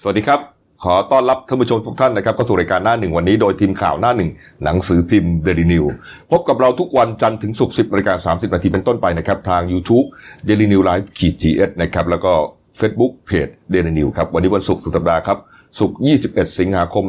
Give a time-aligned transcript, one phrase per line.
[0.00, 0.40] สวัสดีครับ
[0.84, 4.30] ขอต้อนรับท่านผู้ชมทุกท่านนะครับเข้าสู่รายการหน้าหนึ่งวันนี้โดยทีมข่าวหน้าหนึ่ง
[4.64, 5.84] หนังสือพิมพ์เดลินิวส์
[6.30, 10.06] พบกับเราทุกวันจันทร์ถึงศุกร์สิบนาฬิกาสามสิบนาทีเป็นต้นไปนะครับทาง YouTube
[10.46, 12.32] d a i l y New Live ขีดจีเอสนะครับแล้วก็
[12.78, 15.38] Facebook เพจเดลินิวส์ครับวันนี้วันศุกร์สุดสัปดาห์ครับ
[15.78, 17.04] ศุกร์21สิบเอ็ดสิงหาคม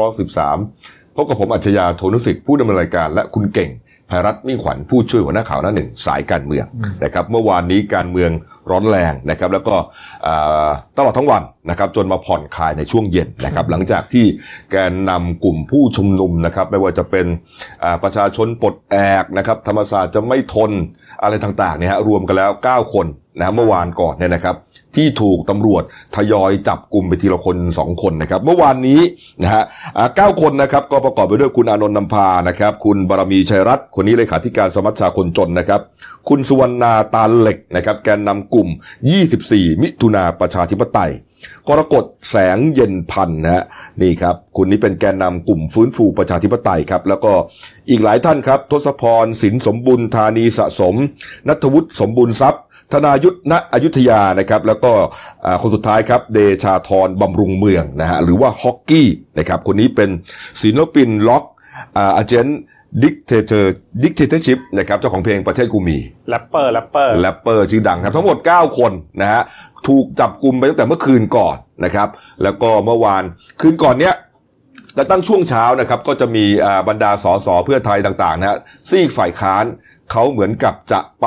[0.00, 3.70] 2513พบกับผมอัจฉริยะโทนุสิทธิ์ผู้ดำเนินรายการและคุณเก่ง
[4.10, 6.66] ภัยรัฐมิ่งขวัญผู้ช่วยหัวหน้าข่าวหน้าหนึ่งสายการเมือง
[7.04, 8.30] นะครับเมื่อวานนี้การเมือง
[8.70, 9.76] ร้อนแรงนะครับ แล้วก็
[10.26, 10.68] อ่า
[10.98, 14.24] ตลอดทั้งวันนะครับจนมาผ่อนคลายในช่วงเย็นนะครับ หลังจากที่
[14.70, 17.26] แกนนำกลุ่มผู้ชุมนุมนะครับไม่ว่าจะเป็น
[17.82, 20.70] อ่าประชาชนปลดแอกนะครับธรรมศาสตร์จะไม่ทน
[21.22, 23.06] อะไรต่างๆเนี่ยฮะรวมกันแล้ว 9 คน
[23.40, 24.56] นะเมื่อวานก่อนเนี่ยนะครับ
[24.96, 25.82] ที่ถูกตำรวจ
[26.16, 29.00] ทยอยจับกลุ่มไปทีละคน 2 คนนะครับ เมื่อวานนี้
[29.42, 29.64] นะฮะ
[29.96, 35.80] อ่าเก้าคนนะครับก็ประกอบไปด้วยคุณอานนท์นำพานะครับ คุณบารมีชัยรัตน์คนนี้เลขาธิการสมัชชาคนจนนะครับ
[36.28, 38.68] คุณสุวรรณาตาเหล็กนะครับ แกนนำกลุ่ม
[39.24, 41.12] 24 มิถุนาประชาธิปไตย
[41.68, 43.64] กรกฎแสงเย็นพันนะฮะ
[44.02, 47.32] นี่ครับคุณนี่เป็นแกนนำกลุ่มฟื้นฟูประชาธิปไตยครับ แล้วก็
[47.90, 50.94] อีกหลายท่านครับ ทศพรสินสมบุญธานีสะสม
[51.48, 54.92] นัทวุฒิสมบูรณ์ทรัพย์ ธนายุทธณอยุธยานะครับ แล้วก็
[55.62, 60.10] คนสุดท้ายครับ เดชาธรบำรุงเมืองนะฮะหรือว่าฮอกกี้นะครับคนนี้เป็น
[60.62, 61.44] ศิลปินล็อก
[61.96, 65.98] Against Dictator Dictatorship นะครับเจ้าของเพลงประเทศกูมี
[66.30, 69.42] แรปเปอร์แรปเปอร์แรปเปอร์ชื่อดังครับ ทั้งหมด 9 คนนะฮะ
[69.88, 72.08] ถูกจับกลุ่มไปตั้งแต่เมื่อคืนก่อนนะครับ
[72.42, 73.22] แล้วก็เมื่อวาน
[73.60, 74.14] คืนก่อนเนี้ย
[74.94, 79.64] แต่ตั้งช่วงเช้านะครับก็จะมีอ่าบรรดาสสเพื่อไทยต่างๆนะฮะซีกฝ่ายค้าน
[80.10, 81.26] เขาเหมือนกับจะไป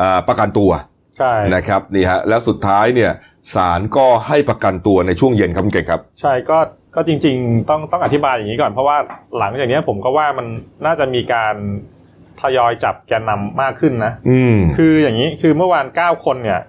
[0.00, 0.70] อ่าประกันตัว
[1.18, 3.12] ใช่นะครับนี่ฮะแล้วสุดท้ายเนี่ย
[3.54, 6.58] ศาลก็ให้ประกันตัวในช่วงเย็นครับคุณเก่งครับ ใช่ก็
[6.94, 8.96] ก็จริง ๆ ต้องต้องอธิบายอย่างนี้ก่อนเพราะว่า
[9.38, 10.46] หลังจากเนี้ยผมก็ว่ามัน
[10.86, 11.54] น่าจะมีการ
[12.40, 16.60] ทยอยจับแกนนำมากขึ้นนะอืมคืออย่างนี้คือเมื่อวาน9คนเนี่ย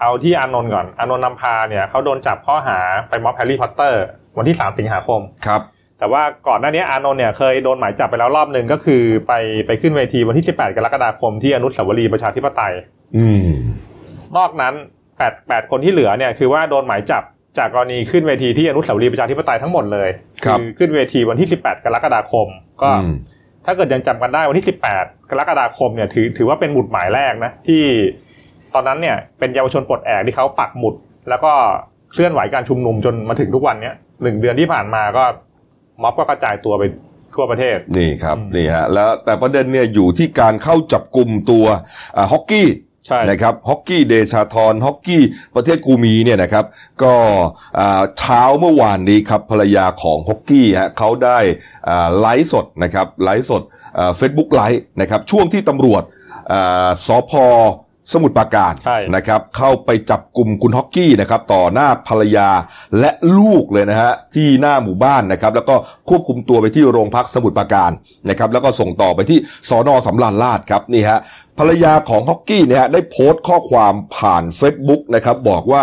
[0.00, 2.78] เอาที่อานนท์ก่อนอานนท์นำพาเนี่ยเขาโดนจับข้อหา
[3.08, 4.02] ไปม็อบแฮร์รี่พอตเตอร์
[4.38, 5.62] วันที่3สิงหาคมครับ
[5.98, 9.32] แต่ว่าก่อนหน้านี้อานนท์เนี่ยเคยโดนหมายจับไปแล้วรอบหนึ่งก็คือไป
[9.66, 12.74] ไปขึ้นเวทีวันที่18กรกฎาคมที่อนุสาวรีย์ประชาธิปไตย
[13.16, 13.50] อืม
[14.36, 14.74] นอกนั้น
[15.16, 17.22] แปดแปดคนที่เหลือเนี่ยคือว่าโดนหมายจับ
[17.58, 20.08] จากกรณีขึ้นเวทีที่อนุสาวรีย์ประชาธิปไตยทั้งหมดเลย
[20.44, 22.46] ครับอขึ้นเวทีวันที่ 18 กรกฎาคม
[22.82, 23.14] ก็อืม
[23.66, 24.66] ถ้าเกิดยังจำกันได้วันที่
[24.96, 27.82] 18 กรกฎาคมเนี่ยถือถือว่าเป็นหมุดหมายแรกนะที่
[28.74, 30.94] ตอนนั้นเนี่ยเป็นเยาวชนปลดแอกที่เขาปักหมุด
[31.28, 31.52] แล้วก็
[32.12, 35.24] เคลื่อนไหวการชุมนุมจนมาถึงทุกวันเนี้ยหนึ่งเดือนที่ผ่านมาก็
[36.02, 36.82] ม็อบก็กระจายตัวไป
[37.34, 41.64] ทั่วประเทศนี่ครับอืมนี่ฮะแล้วแต่ประเด็นเนี่ยอยู่ที่การเข้าจับกลุ่มตัว
[42.16, 42.66] อ่าฮอกกี้
[43.06, 45.22] ใช่นะครับฮอกกี้เดชาทรฮอกกี้
[45.54, 46.64] ประเทศกูมีเนี่ยนะครับ
[47.02, 47.14] ก็
[48.18, 51.38] เช้าเมื่อวานนี้ครับภรรยาของฮอกกี้ฮะเขาได้
[52.20, 53.62] ไลฟ์สดนะครับไลฟ์สด
[54.16, 56.02] เฟซบุ๊กไลฟ์นะครับช่วงที่ตำรวจ
[57.06, 57.32] สพ
[58.12, 62.48] สมุทรปราการใช่นะครับเข้าไปจับกลุ่มคุณฮอกกี้นะครับต่อหน้าภรรยา
[63.00, 65.74] และลูกเลยนะฮะที่หน้าหมู่บ้านนะครับแล้วก็
[66.08, 67.90] ควบคุมตัวไปที่โรงพักสมุทรปราการ
[68.30, 69.38] นะครับแล้วก็ส่งต่อไปที่
[69.68, 71.18] สอนอสำราญราชครับนี่ฮะ
[71.58, 75.82] ภรรยาของฮอกกี้เนี่ยฮะได้โพสต์ข้อความผ่าน Facebook นะครับบอกว่า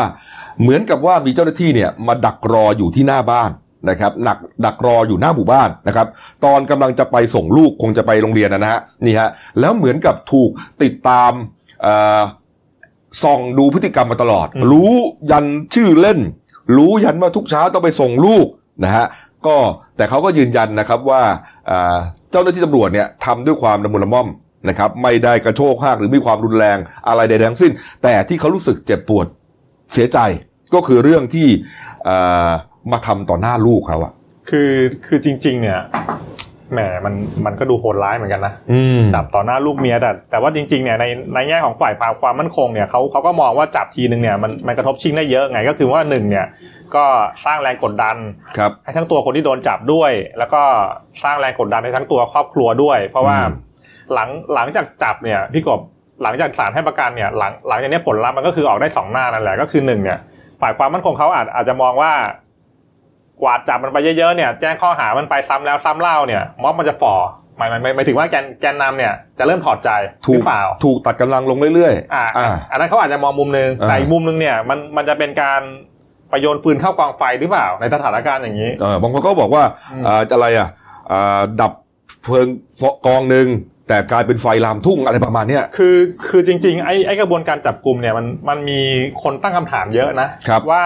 [0.62, 3.52] เหมือนกับว่ามีเจ้าหน้าที่เนี่ยมาดักรออยู่ที่หน้าบ้าน
[3.90, 6.08] นะครับหนักดักรออยู่หน้าหมู่บ้านนะครับ
[6.46, 9.30] ตอนกำลังจะไปส่งลูกคงจะไปโรงเรียนนะฮะนี่ฮะ
[9.60, 10.50] แล้วเหมือนกับถูก
[10.84, 11.57] ติดตามเอ่อ
[13.24, 14.94] ส่องดูพฤติกรรมมาตลอดอืมรู้
[15.32, 15.46] ยัน
[15.76, 16.20] ชื่อเล่น
[16.78, 18.48] รู้ยันว่าทุกเช้าต้องไปส่งลูก
[18.84, 19.06] นะฮะ
[19.48, 19.56] ก็
[19.98, 21.22] แต่เขาก็ยืนยันนะครับว่า
[21.70, 21.98] อ่า
[22.32, 24.28] เจ้าหน้าที่ตำรวจเนี่ยทำด้วยความละมุนละม่อม
[24.70, 26.78] นะครับ ไม่ได้กระโชกหากหรือมีความรุนแรง
[27.08, 27.72] อะไรใดๆทั้งสิ้น
[28.04, 29.28] แต่ที่เขารู้สึกเจ็บปวด
[29.94, 30.20] เสียใจ
[30.74, 31.48] ก็คือเรื่องที่
[32.08, 32.50] อ่า
[32.92, 34.14] มาทำต่อหน้าลูกเขาอะ
[34.50, 34.72] คือ
[35.08, 35.80] คือจริง ๆ เนี่ย
[36.74, 37.14] แหมมัน
[37.46, 46.46] มันก็ดูโหดร้ายเหมือนกันนะอืมจับต่อหน้าลูกเมียแต่แต่ว่าจริงๆเนี่ยในในแง่ของฝ่ายความความมั่นคงเนี่ยเขาเขาก็มองว่าจับทีนึงเนี่ยมันมันกระทบชิงได้เยอะไงก็คือว่าหนึ่งเนี่ย
[46.96, 47.06] ก็
[47.46, 48.18] สร้างแรงกดดัน
[48.58, 50.62] ครับให้ทั้งตัวคนที่โดนจับด้วย แล้วก็
[51.24, 53.56] สร้างแรงกดดันให้ทั้งตัวครอบครัวด้วย เพราะว่าอืม
[54.14, 55.82] หลังหลังจากจับเนี่ยพี่กบ
[56.24, 60.20] หลังจากศาลให้ประกันเนี่ยหลังหลังจากนี้ผลลัพธ์มันก็คือออกได้สองหน้านั่นแหละก็คือหนึ่งเนี่ย
[60.62, 62.12] ฝ่ายความมั่นคงเขาอาจอาจจะมองว่า
[63.42, 67.16] กวาดจับมันไปเยอะๆเนี่ยแจ้งข้อหามันไปซ้ำแล้วซ้ำเล่าเนี่ยม็อบมันจะฝ่อ
[67.58, 69.90] หมายหมายหมายหมายถึงว่าแกนแกนนำเนี่ยจะเริ่มถอดใจ
[70.24, 75.62] หถูรืกอเปล่า ถูกตัดกำลังลงเรื่อยอ่าอ่าอันนั้นเขาอาจจะมองมุมนึงอ่าแต่อีกมุมนึงเนี่ยมันมันจะเป็นการ
[76.30, 80.70] ไปโยนปืนเข้ากองไฟหรือเปล่าในสถานการณ์อย่างนี้เออบางคนก็บอกว่าอืมอ่าอะไรอะ
[81.12, 81.72] อ่าดับ
[82.24, 82.48] เพลิง
[83.06, 83.48] กองหนึ่ง
[83.88, 85.96] แต่กลายเป็นไฟลามทุ่งอะไรประมาณเนี้ยคือ
[86.28, 88.82] คือจริงๆไอ้ไอ้กระบวนการจับกลุ่มเนี่ยมันมันมี
[89.24, 90.84] คนตั้งคำถามเยอะนะครับว่า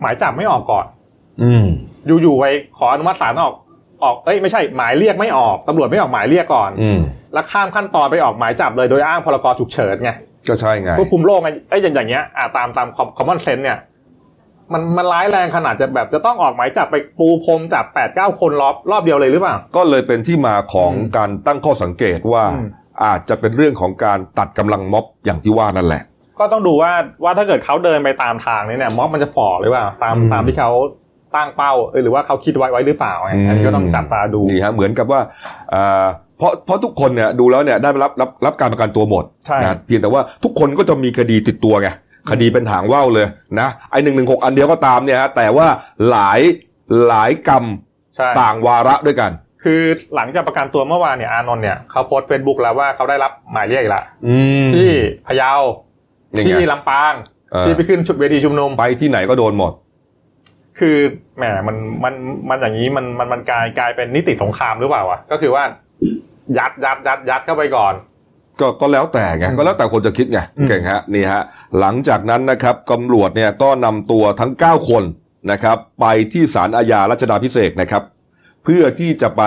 [0.00, 0.86] หมายจับไม่ออกก่อน
[1.42, 1.66] อืม
[2.22, 2.44] อยู่ๆไป
[2.78, 3.54] ขออนุมัติศาลออก
[4.04, 7.00] ออกเอ้ยไม่ใช่หมายเรียกไม่ออกตำรวจไม่ออกหมายเรียกก่อน อืม
[7.34, 10.10] แล้วข้ามขั้นตอนไปออกหมายจับเลยโดยอ้างพรกฉุกเฉินไง
[10.48, 13.78] ก็ใช่ไงควบคุมโรคไงไอ้ยอย่างอย่างเงี้ยอ่าตามตามคอมมอนเซนเนี่ย
[14.72, 22.68] มันมันร้ายแรงขนาดจะแบบจะต้องออกหมายจับไปปูพรมจับแปดเก้าคนรอบรอบเดียวเลยหรือเปล่า ก็เลยเป็นที่มาของอืมการตั้งข้อสังเกตว่าอืม
[23.04, 26.02] อาจจะเป็นเรื่องของการตัดกำลังม็อบอย่างที่ว่านั่นแหละ
[26.38, 26.92] ก็ต้องดูว่า
[27.24, 30.70] ว่าถ้าเกิดเขาเดินไปตามทางนี้เนี่ยม็อบมันจะฝ่อหรือเปล่าตามอืมตามที่เขา
[31.36, 35.20] ตั้งเป้าเออหรือว่าเขาคิดไว้ไว้หรือเปล่าไงอันนี้ก็ต้องจับตาดูนี่ฮะเหมือนกับว่า
[35.74, 36.06] อ่า
[36.38, 41.88] เพราะเพราะทุกคนเนี่ยดูแล้วเนี่ยได้รับรับรับการประกันตัวหมดใช่นะเพียงแต่ว่าทุกคนก็จะมีคดีติดตัวไง
[42.30, 43.26] คดีเป็นหางว่าวเลย
[43.60, 45.66] นะไอหนึ่งหนึ่งหกอันเดียวก็ตามเนี่ยฮะแต่ว่า
[46.10, 46.40] หลาย
[47.06, 47.64] หลายกรรม
[48.16, 49.30] ใช่ต่างวาระด้วยกัน
[49.62, 49.82] คือ
[50.14, 54.36] หลังจากประกันตัวเมื่อวานเนี่ยอานนท์เนี่ยเขาโพสต์เฟซบุ๊กแล้วว่าเขาได้รับหมายเรียกอีกละอื
[54.66, 54.90] มที่
[55.26, 55.52] พะเยา
[56.38, 57.14] ยังไง ที่ลำปาง
[57.52, 59.72] เออ ที่ไปขึ้นชุดเวทีชุมนุม ไปที่ไหนก็โดนหมด
[60.78, 60.96] คือ
[61.36, 62.14] แหมมันมัน
[62.48, 65.64] มันอย่างนี้มันมันมันกลายกลายเป็นนิติสงครามหรือเปล่าวะก็คือว่า
[66.58, 67.94] ยัดยัดยัดยัดเข้าไปก่อน
[68.60, 71.42] ก็ก็แล้วแต่ไงอืมก็แล้วแต่คนจะคิดไงอืม เก่งฮะนี่ฮะ
[71.80, 75.04] หลังจากนั้นนะครับตำรวจเนี่ยก็นำตัวทั้ง 9 คน
[75.52, 78.02] นะครับ ไปที่ศาลอาญารัชดาพิเศษกนะครับ
[78.64, 79.42] เพื่อที่จะไป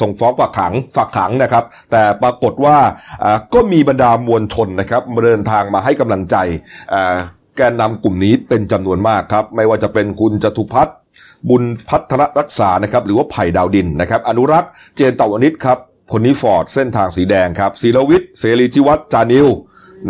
[0.00, 2.76] ส่งฟ้องฝากขังฝากขังนะครับ แต่ปรากฏว่า
[3.54, 6.36] ก็มีบรรดามวลชนนะครับเดินทางมาให้กำลังใจ
[7.56, 10.96] แกนนำกลุ่มนี้เป็นจำนวนมากครับ ไม่ว่าจะเป็นคุณจตุพัฒน์
[11.48, 15.78] บุญพัฒรรักษานะครับหรือว่าไผ่ดาวดินนะครับ อนุรักษ์เจนเต่าวนิชครับ
[16.12, 19.46] คนนี้ฟอร์ดเส้นทางสีแดงครับศิรวิทย์เสรีจิวัฒน์จานิว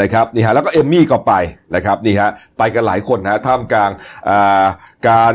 [0.01, 1.33] นะครับนี่ฮะแล้วก็เอมมี่ก็ไป
[1.75, 3.91] นะครับนี่ฮะไปกันหลายคนนะท่ามกลาง
[4.29, 4.65] อ่า
[5.09, 5.35] การ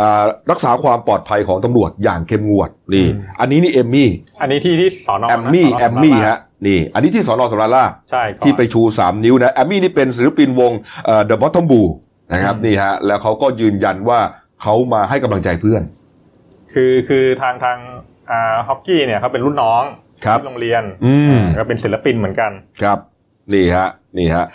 [0.00, 4.08] อ่ารักษาความปลอดภัยของตำรวจอย่างเข้มงวดนี่อืมอันนี้นี่เอมมี่
[4.40, 10.72] อันนี้ที่ที่สอนอแอมมี่นะสนแอมมี่สำราญฮะนี่อันนี้ที่สอนอสำราญราชใช่ก่อนที่ไปชู 3 นิ้วนะแอมมี่นี่เป็นศิลปินวง
[11.06, 11.90] เอ่อ The Bottom Blue
[12.32, 14.20] นะครับอืมนี่ฮะแล้วเขาก็ยืนยันว่า
[14.62, 15.82] เขามาให้กำลังใจเพื่อน
[16.72, 17.78] คือคือทางทาง
[18.30, 19.84] อ่าฮอกกี้เนี่ยเขาเป็นรุ่นน้อง
[20.26, 22.50] ครับที่โรงเรียนอืมก็เป็นศิลปินเหมือนกัน
[22.82, 22.98] ครับ
[23.54, 23.88] นี่ฮะ
[24.18, 24.46] นี่ฮะ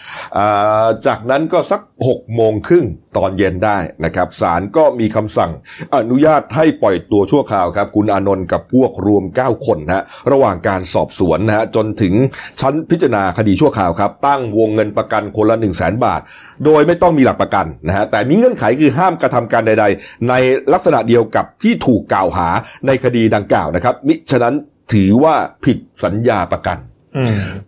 [1.06, 2.86] จากนั้นก็สัก6โมงครึ่ง
[3.18, 5.52] ตอนเย็นได้นะครับศาลก็มีคำสั่ง
[5.96, 12.14] อนุญาตให้ปล่อยตัวชั่วคราวครับ คุณอานนท์กับพวกรวม 9 คนนะฮะระหว่างการสอบสวนนะฮะจนถึง
[12.62, 16.22] ชั้นพิจารณาคดีชั่วคราวครับ ตั้งวงเงินประกันคนละ 1 0 0 0 0แบาท
[16.66, 20.34] โดยไม่ต้องมีหลักประกันนะฮะแต่มีเงื่อนไขคือห้ามกระทำการใด ๆ ใน
[20.74, 22.48] ลักษณะเดียวกับที่ถูกกล่าวหา
[22.88, 24.56] ในคดีดังกล่าวนะครับมิฉะนั้น
[24.94, 25.36] ถือว่า
[25.66, 26.78] ผิดสัญญาประกัน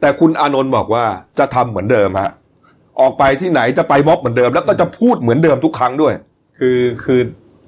[0.01, 1.05] แต่คุณอานนท์บอกว่า
[1.39, 2.31] จะทำเหมือนเดิมฮะ
[2.99, 6.13] ออกไปที่ไหนจะไปม็อบเหมือนเดิม แล้วก็จะพูดเหมือนเดิมทุกครั้งด้วย
[6.57, 7.19] คือคือ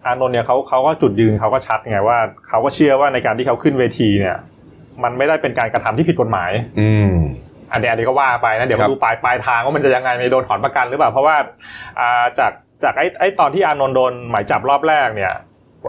[0.05, 2.17] อานนท์เนี่ยเขาเขาก็จุดยืนเขาก็ชัดไงว่า
[2.49, 4.37] เขาก็เชื่อว่าในการที่เขาขึ้นเวทีเนี่ย
[5.03, 7.13] มันไม่ได้เป็นการกระทำที่ผิดกฎหมาย อืม
[7.71, 11.35] อันนี้อันนี้ก็ว่าไปนะเดี๋ยวครัมาบดูปลายปลายทางว่ามันจะยังไงไม่โดนถอนประกันหรือเปล่าเพราะว่า
[11.99, 12.51] อ่าจาก
[12.83, 15.33] จากไอ้ไอ้ตอนที่อานนท์โดนหมายจับรอบแรกเนี่ย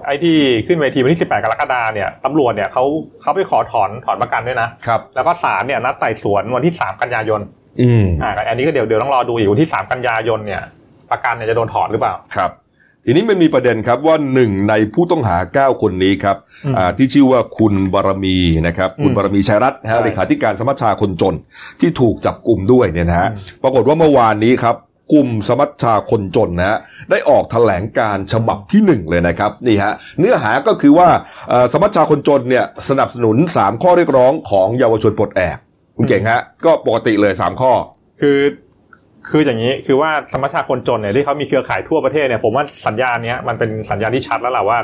[0.06, 2.84] ไอ้ที่ขึ้นเวทีวันที่ 18 กรกฎาเนี่ยตำรวจเนี่ยเขา
[3.22, 7.40] เขาไปขอถอนถอนประกันด้วยนะครับแล้วก็ศาลเนี่ยนัดไต่สวนวันที่ 3 กันยายน
[7.80, 10.62] อืมอ่าอันนี้ก็เดี๋ยวเดี๋ยวต้องรอดูอีกวันที่ 3 กันยายนเนี่ย
[11.10, 12.52] ประกันเนี่ยจะโดนถอนหรือเปล่าครับ
[13.08, 15.36] ทีนี้มันมีประเด็นครับว่าหนึ่งในผู้ต้องหา
[15.74, 21.34] 9 คนนี้ครับอืมอ่าที่ชื่อว่าคุณบารมีนะครับ คุณอืมบารมีชัยรัตน์นะฮะใช่เลขาธิการสมัชชาคนจน
[21.80, 24.76] ที่ถูกจับกลุ่มด้วยเนี่ยนะฮะอืมปรากฏว่าเมื่อวานนี้ครับ
[25.12, 26.78] กลุ่มสมัชชาคนจนนะฮะ
[27.10, 31.08] ได้ออกแถลงการฉบับที่หนึ่งเลยนะครับนี่ฮะเนื้อหาก็คือว่า
[31.48, 35.56] เอ่อสมัชชาคนจนเนี่ยสนับสนุน 3 ข้อเรียกร้องของเยาวชนปลดแอก
[35.96, 37.72] คุณเก่งฮะก็ปกติเลย 3 ข้อ
[38.20, 38.38] คือ
[39.28, 44.78] คืออย่างนี้คือว่าสมัชชาคนจนเนี่ยที่เขามีเครือข่ายทั่วประเทศเนี่ยผมว่าสัญญาณเนี้ยมันเป็นสัญญาณที่ชัดแล้วแหละว่า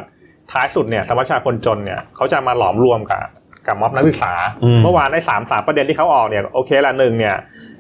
[0.53, 3.23] ท้ายสุดเนี่ยสมัชชาคนจนเนี่ยเขาจะมาหลอมรวมกับ
[3.67, 4.33] กับม็อบนักศึกษา
[4.65, 7.35] อืมเมื่อวานได้สามสามประเด็นที่เขาออกเนี่ยโอเคละหนึ่งเนี่ย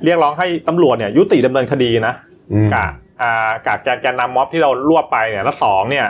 [0.05, 2.32] เรียกร้องให้ตำรวจเนี่ยยุติดำเนินคดีนะอืม
[2.75, 2.90] กับ
[3.23, 6.06] อ่ากับแกนแกนนำม็อบที่เรารวบไปเนี่ยแล้วสองเนี่ย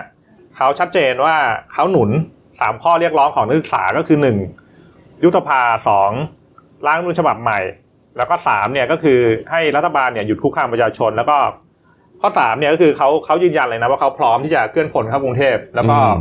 [0.56, 1.34] เขาชัดเจนว่า
[1.72, 2.10] เขาหนุน
[2.60, 4.38] สามข้อเรียกร้องของนักศึกษาก็คือหนึ่ง
[5.22, 6.10] ยุบสภาสอง
[6.86, 7.60] ร่างรัฐธรรมนูญฉบับใหม่
[8.16, 9.18] แล้วก็สามเนี่ยก็คือ
[9.50, 11.36] ให้รัฐบาลเนี่ยหยุดคุกคามประชาชน แล้วก็
[12.20, 16.20] ข้อสามเนี่ยก็คือเขาเขายืนยันเลยนะว่าเขาพร้อมที่จะเคลื่อนพลเข้ากรุงเทพแล้วก็อื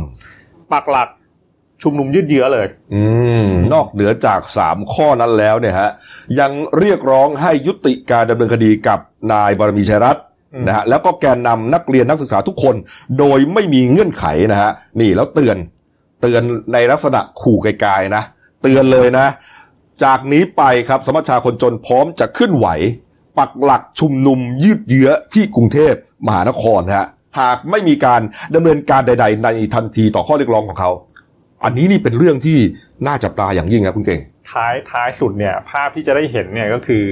[0.72, 1.08] ปักหลัก
[1.82, 3.02] ชุมนุมยืดเยื้อเลย อื
[3.46, 5.90] ม นอกเหนือจาก3ข้อนั้นแล้วเนี่ยฮะ
[6.40, 8.98] ยังเรียกร้องให้ยุติการดำเนินคดีกับ
[9.32, 10.24] นายบารมีชัยรัตน์
[10.54, 12.74] อืมนะฮะแล้วก็แกนนำนักเรียนนักศึกษาทุกคน
[13.18, 14.70] โดยไม่มีเงื่อนไขนะฮะ
[15.00, 15.56] นี่แล้วเตือน
[16.22, 18.22] เตือนในลักษณะขู่ไกลๆนะ
[18.62, 19.26] เตือนเลยนะ
[20.04, 22.68] จากนี้ไปครับสมัชชาคนจนพร้อมจะขึ้นไหว
[23.38, 25.94] ปักหลักชุมนุมยืดเยื้อที่กรุงเทพ
[26.26, 27.06] มหานครฮะ
[27.40, 28.20] หากไม่มีการ
[28.54, 30.90] ดำเนินการใด ๆ ในทันทีต่อข้อเรียกร้องของเขา
[31.64, 32.58] อันนี้นี่เป็นเรื่องที่
[33.06, 34.20] น่าจับตาอย่างยิ่งครับคุณเก่ง
[34.52, 37.04] ท้ายท้ายสุดเนี่ยภาพที่จะได้เห็นเนี่ยก็คือ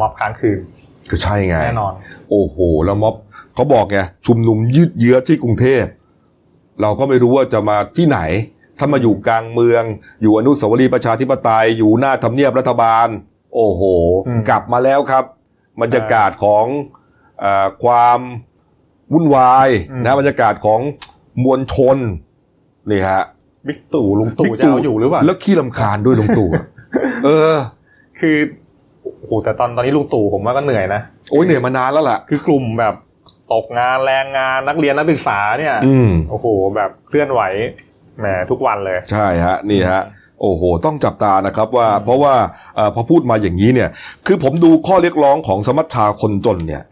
[0.00, 0.58] ม็อบค้างคืน
[1.10, 1.92] ก็ใช่ไง แน่นอน
[2.30, 3.14] โอ้โห แล้วม็อบ
[3.54, 5.84] เขาบอกไงชุมนุมยืดเยื้อที่กรุงเทพ
[6.82, 8.20] เราก็ไม่รู้ว่าจะมาที่ไหน
[8.78, 9.82] ถ้ามาอยู่กลางเมือง
[10.22, 13.08] อยู่อนุสาวรีย์ประชาธิปไตย อยู่หน้าทำเนียบรัฐบาล
[13.54, 13.82] โอ้โห
[14.26, 15.24] อืม กลับมาแล้วครับ
[15.82, 16.64] บรรยากาศของ
[17.40, 18.18] เออความ
[19.12, 20.80] วุ่นวายอืม นะบรรยากาศของ
[21.44, 21.96] มวลชน
[22.90, 23.22] นี่ฮะ
[23.68, 26.64] บิ๊กตู่ลุงตู่บิ๊กจะเอาอยู่หรือเปล่าแล้วขี้ลำคาญด้วยลุงตู่อะ
[27.24, 27.56] เออ
[28.18, 28.36] คือ
[29.02, 32.94] โอ้โหแต่ตอนตอนนี้ลุงตู่ผมว่าก็เหนื่อยนะโอ้ยเหนื่อยมานานแล้วล่ะคือกลุ่มแบบ
[33.52, 36.46] ตกงานแรงงานนักเรียนนักศึกษาเนี่ย อืมโอ้โห
[36.76, 37.40] แบบเคลื่อนไหว
[38.20, 40.02] แหมทุกวันเลย ใช่ฮะ นี่ฮะ
[40.40, 42.34] โอ้โห ต้องจับตานะครับว่าอืมเพราะว่า
[42.76, 43.88] เออพอพูดมาอย่างนี้เนี่ย
[44.26, 46.82] คือผมดูข้อเรียกร้องของสมัชชาคนจนเนี่ย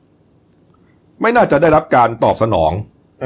[1.23, 2.73] ไม่น่าจะได้รับการตอบสนอง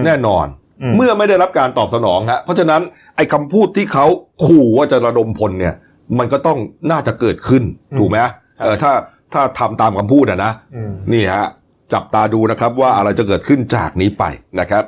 [0.04, 0.50] แน่นอนม
[0.96, 2.82] เมื่อไม่ได้รับการตอบสนองฮะเพราะฉะนั้น
[3.16, 4.06] ไอ้คำพูดที่เขา
[4.44, 5.74] ขู่ว่าจะระดมพลเนี่ย
[6.18, 6.58] มันก็ต้อง
[6.90, 8.18] น่าจะเกิดขึ้นอืมถูกไหม
[8.60, 8.92] เออถ้า
[9.32, 11.46] ถ้าทำตามคำพูดอะนะอืมนี่ฮะ
[11.92, 14.24] จับตาดูนะครับว่าอะไรจะเกิดขึ้นจากนี้ไป
[14.60, 14.84] นะครับ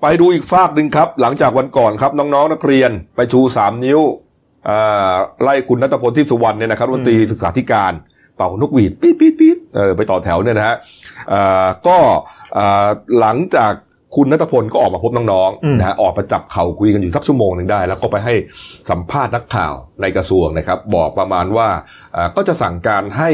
[0.00, 4.00] ไปดูอีกฝากหนึ่งครับ หลังจากวันก่อนครับ น้องๆนักเรียนไปชูสามนิ้ว
[4.68, 7.92] อ่าไล่คุณนัทพลทิพย์สุวรรณเนี่ยนะครับรัฐมนตรีศึกษาธิการ
[8.36, 10.76] เป่านกหวีดปี๊ดปี๊ดปี๊ดเออไปต่อแถวเนี่ยนะฮะ
[11.32, 11.98] อ่าก็
[12.56, 12.88] อ่า
[13.20, 13.72] หลังจาก
[14.16, 18.34] คุณนัทพลก็ออกมาพบน้องอืมๆนะฮะออกมาจับเข่าคุยกันอยู่สักชั่วโมงหนึ่งได้ แล้วก็ไปให้
[18.90, 21.68] สัมภาษณ์นักข่าวในกระทรวงนะครับ บอกประมาณว่า
[22.16, 23.30] อ่าก็จะสั่งการให้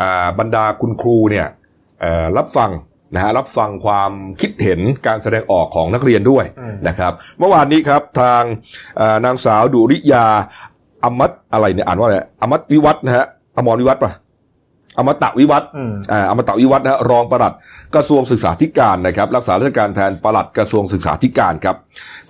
[0.00, 1.46] อ่าบรรดาคุณครูเนี่ย
[2.00, 2.70] เอ่อรับฟัง
[3.14, 8.42] นะฮะรับฟังความคิดเห็นการแสดงออกของนักเรียนด้วยอืมนะครับ เมื่อวานนี้ครับทาง
[8.96, 10.26] เอ่อนางสาวดุริยา
[11.04, 14.12] อมัตอะไรเนี่ยอ่านว่าอะไรอมัตวิวัฒน์นะฮะอมรวิวัฒน์ปะ
[14.98, 17.54] อมตะวิวัฒน์อืมอ่าอมตะวิวัฒน์นะฮะรองปลัด
[17.94, 21.76] กระทรวงศึกษาธิการนะครับ รักษาราชการแทนปลัดกระทรวงศึกษาธิการครับ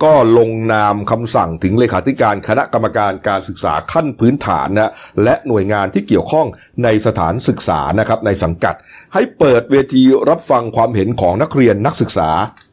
[0.02, 4.92] ก็ลงนามคำสั่งถึงเลขาธิการคณะกรรมการการศึกษาขั้นพื้นฐานนะ
[5.25, 6.47] และหน่วยงานที่เกี่ยวข้อง
[6.85, 8.75] ในสถานศึกษานะครับในสังกัด
[9.14, 12.30] ให้เปิดเวทีรับฟังความเห็นของนักเรียนนักศึกษา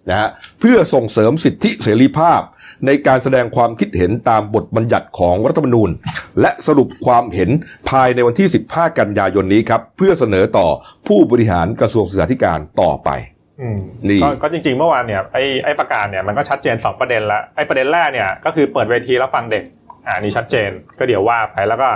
[0.10, 0.30] นะฮะ
[0.60, 2.42] เพื่อส่งเสริมสิทธิเสรีภาพ
[2.86, 5.90] ในการแสดงความคิดเห็นตามบทบัญญัติของรัฐธรรมนูญ
[6.42, 7.50] และสรุปความเห็น
[7.90, 10.68] ภายในวันที่ 15 กันยายนนี้ครับ เพื่อเสนอต่อ
[11.08, 13.10] ผู้บริหารกระทรวงศึกษาธิการต่อไป
[13.62, 13.80] อืม
[14.10, 19.64] นี่ก็ก็จริงๆเมื่อวานเนี่ยไอ้ไอ้ประกาศเนี่ยมันก็ชัดเจนสองประเด็นละไอ้ประเด็นแรกเนี่ยก็คือเปิดเวทีรับฟังเด็ก
[20.08, 21.90] อ่านี่ชัดเจนก็เดี๋ยวว่าไปแล้วก็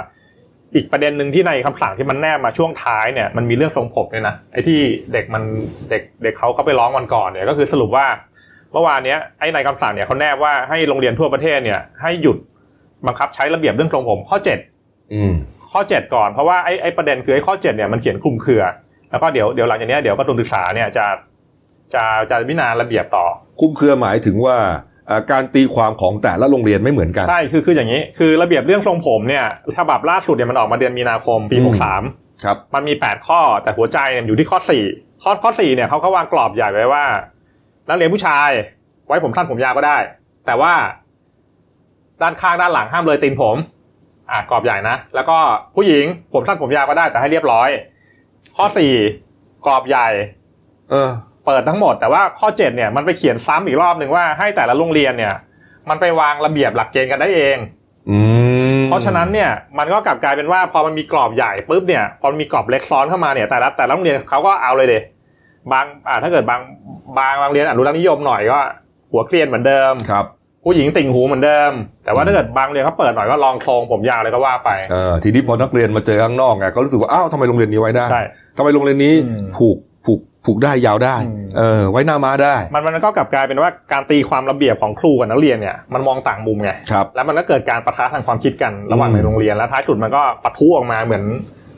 [0.75, 4.79] อีกประเด็นหนึ่งที่ในคำสั่งที่มันแนบมาช่วงท้ายเนี่ยมันมีเรื่องทรงผมเนี่ยนะไอ้ที่
[5.13, 5.43] เด็กมัน
[5.89, 8.05] เด็กเด็กเขาเขาไปร้องวันก่อนเนี่ยก็คือสรุปว่า
[8.71, 12.37] เมื่อวานเนี้ยไอ้ในคำสั่งเนี่ยเขาแนบว่าให้โรงเรียนทั่วประเทศเนี่ยให้หยุด
[13.07, 14.59] บังคับใช้ระเบียบเรื่องทรงผมข้อเจ็ด
[15.13, 15.33] อืม
[15.71, 18.63] ข้อ7ก่อนเพราะว่าไอ้ไอ้ประเด็นคือไอ้ข้อ7เนี่ยมันเขียนคลุมเครือ
[19.11, 21.05] แล้วก็เดี๋ยวเดี๋ยวหลังจากเนี้ยเดี๋ยวกระทรวงศึกษาเนี่ยจะ
[21.93, 23.25] จะจะพิจารณาระเบียบต่อ
[23.59, 24.73] คุ้มเครือหมายถึงว่าอ่า
[25.31, 29.45] การตีความของแต่ละโรงเรียนไม่เหมือนกัน ใช่คือคืออย่างนี้ คือระเบียบเรื่องทรงผมเนี่ย
[29.77, 34.59] ฉบับล่าสุดเนี่ยมันออกมาเดือนมีนาคมปีอืม63 ครับ มันมี 8 ข้อแต่หัวใจเนี่ยอยู่ที่ข้อ
[34.91, 37.05] 4 ข้อข้อ4เนี่ยเขาเขาวางกรอบใหญ่ไว้ว่า
[37.89, 38.49] นักเรียนผู้ชาย
[39.07, 39.97] ไว้ผมสั้นผมยาวก็ได้
[40.45, 40.73] แต่ว่า
[42.21, 43.57] ด้านข้างด้านหลังห้ามเลยตีนผม
[44.31, 45.37] อะกรอบใหญ่นะ แล้วก็
[45.75, 47.69] ผู้หญิงผมสั้นผมยาวก็ได้แต่ให้เรียบร้อย
[48.57, 48.65] ข้อ
[49.11, 50.07] 4กรอบใหญ่
[50.91, 51.09] เออ
[51.45, 55.33] เปิดทั้งหมด แต่ว่าข้อ7เนี่ยมันไปเขียนซ้ำอีกรอบหนึ่งว่าให้แต่ละโรงเรียนเนี่ย
[55.89, 57.57] มันไปวางระเบียบหลักเกณฑ์กันได้เอง
[58.09, 58.17] อื
[58.77, 64.95] มเพราะฉะนั้นเนี่ยมันก็กลับกลายเป็นว่าพอมันมีกรอบใหญ่ปุ๊บเนี่ยพอมันมีกรอบเล็กซ้อนเข้ามาเนี่ยแต่ละแต่ละโรงเรียนเขาก็เอาเลยเด
[65.71, 66.61] บางอ่าถ้าเกิดบาง
[67.17, 68.59] บางบางเรียนอนุรักษ์นิยมหน่อยก็
[69.11, 70.25] หัวเกรียนเหมือนเดิมครับ
[70.65, 71.71] ผู้หญิงติ่งหูเหมือนเดิม
[72.05, 78.23] แต่ว่าถ้าเกิดบางเรียนเขาเปิดหน่อยก็ลองทรงผมยาวเลยก็ว่าไปเออทีนี้พอนักเรียนมาเจอข้างนอกไงก็รู้สึกว่าอ้าวทำไมโรงเรียนนี้ไว้ได้ใช่
[78.57, 91.23] ทำไมโรงเรียนนี้อืมผูกผูก ผูกได้ยาวได้อืมเออไว้หน้าม้าได้ มันมันก็กลับกลายเป็นว่าการตีความระเบียบของครูกับนักเรียนเนี่ยมันมองต่างมุมไงครับแล้วมันก็เกิดการประทะทางความคิดกันระหว่างอืมในโรงเรียนแล้วท้ายสุดมันก็ปะทุออกมาเหมือน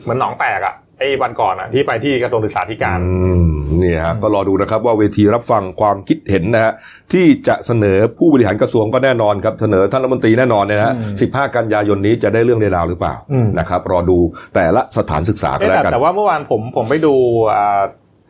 [0.02, 3.50] เหมือนหนองแตกอะไอ้วันก่อนอะที่ไปที่กระทรวงศึกษาธิการอืม
[3.82, 6.72] นี่ฮะอืมก็รอดูนะครับว่าเวทีรับฟังความคิดเห็นนะฮะ
[7.12, 14.18] ที่จะเสนอผู้บริหารกระทรวงก็แน่นอนครับเสนอท่านรัฐมนตรีแน่นอนเนี่ยนะฮะอืมสิบห้ากันยายนนี้จะได้เรื่องได้ราวหรือเปล่าอืมนะครับรอดู
[14.54, 17.14] แต่ละสถานศึกษาก็เอ๊ะแล้วแต่กันแต่ว่าเมื่อวานผมผมไปดู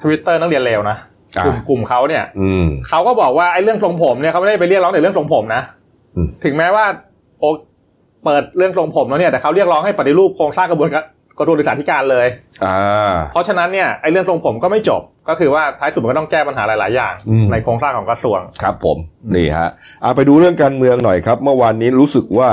[0.03, 0.97] ทวิตเตอร์นักเรียนเลวนะ
[1.39, 5.63] อ่ากลุ่มกลุ่มเขาเนี่ย อืมเขาก็บอกว่าไอ้เรื่องทรงผมเนี่ยเขาไม่ได้ไปเรียกร้องแต่เรื่องทรงผมนะ
[6.17, 6.85] อืมถึงแม้ว่า
[7.41, 7.45] โอ
[8.25, 11.05] เปิดเรื่องทรงผมแล้วเนี่ยแต่เขาเรียกร้องให้ปฏิรูปโครงสร้างกระบวนการ
[11.39, 12.27] กระทรวงศึกษาธิการเลย
[12.65, 18.97] อ่าเพราะฉะนั้นเนี่ยไอ้เรื่องทรงผมก็ไม่จบ ก็คือว่าท้ายสุดมันก็ต้องแก้ปัญหาหลาย ๆ อย่างอืมในโครงสร้างของกระทรวง ครับผม
[19.35, 19.69] นี่ฮะ
[20.03, 22.49] อ่าไปดูเรื่องการเมืองหน่อยครับ เมื่อวานนี้รู้สึกว่า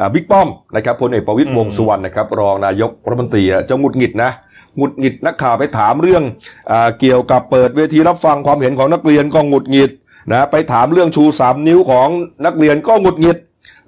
[0.00, 4.30] อ่าบิ๊กป้อมนะครับพลเอกประวิตรอืมวงษ์สุวรรณนะครับรองนายกรัฐมนตรีอะจะหงุดหงิดนะ
[4.76, 6.22] หงุดหงิดนักข่าวไปถามเรื่อง
[6.70, 9.90] อเกี่ยวกับเปิดเวทีรับฟังความเห็นของนักเรียนก็หงุดหงิด
[10.32, 12.08] นะไปถามเรื่องชูสามนิ้วของ
[12.46, 13.38] นักเรียนก็หงุดหงิด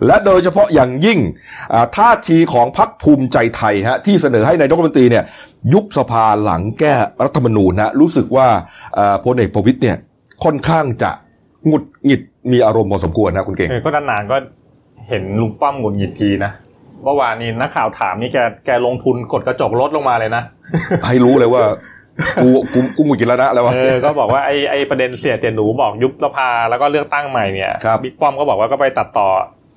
[0.07, 1.19] และโดยเฉพาะอย่างยิ่ง
[1.97, 5.25] ท่าทีของพรรคภูมิใจไทยฮะที่เสนอให้นายกรัฐมนตรีเนี่ย
[5.73, 8.49] ยุบสภาหลังแก้รัฐธรรมนูญนะรู้สึกว่า
[9.25, 9.97] พลเอกประวิตรเนี่ย
[10.45, 11.11] ค่อนข้างจะ
[11.67, 12.21] หงุดหงิด
[12.53, 14.37] มีอารมณ์พอสมควรนะคุณเก่งก็นานๆก็
[15.09, 16.53] เห็นลุงป้อมหงุดหงิดทีนะ
[17.05, 20.43] เมื่อวานนี้นักข่าวถามนี่แกแกลงทุนกดกระจกรถลงมาเลยนะ
[21.07, 21.63] ให้รู้เลยว่า
[22.43, 29.29] กูกูกูหงุดหงิดแล้วนะแล้ววะเออก็บอกว่าไอ้ไอ้ประเด็นเสียเสียหนูบอกยุบสภาแล้วก็เลือกตั้งใหม่เนี่ยครับบิ๊กป้อมก็บอกว่าก็ไปตัดต่อ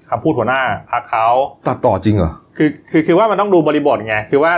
[0.10, 0.62] คำพูดหัวหน้า
[0.92, 1.28] พรรคเขา
[1.68, 4.52] ตัดต่อจริงเหรอคือคือคือว่ามันต้องดูบริบทไงคือว่า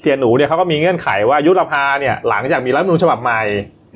[0.00, 3.42] เสียหนูเนี่ยเขาก็มีเงื่อนไขว่ายุบสภาเนี่ยหลังจากมีรัฐธรรมนูญฉบับใหม่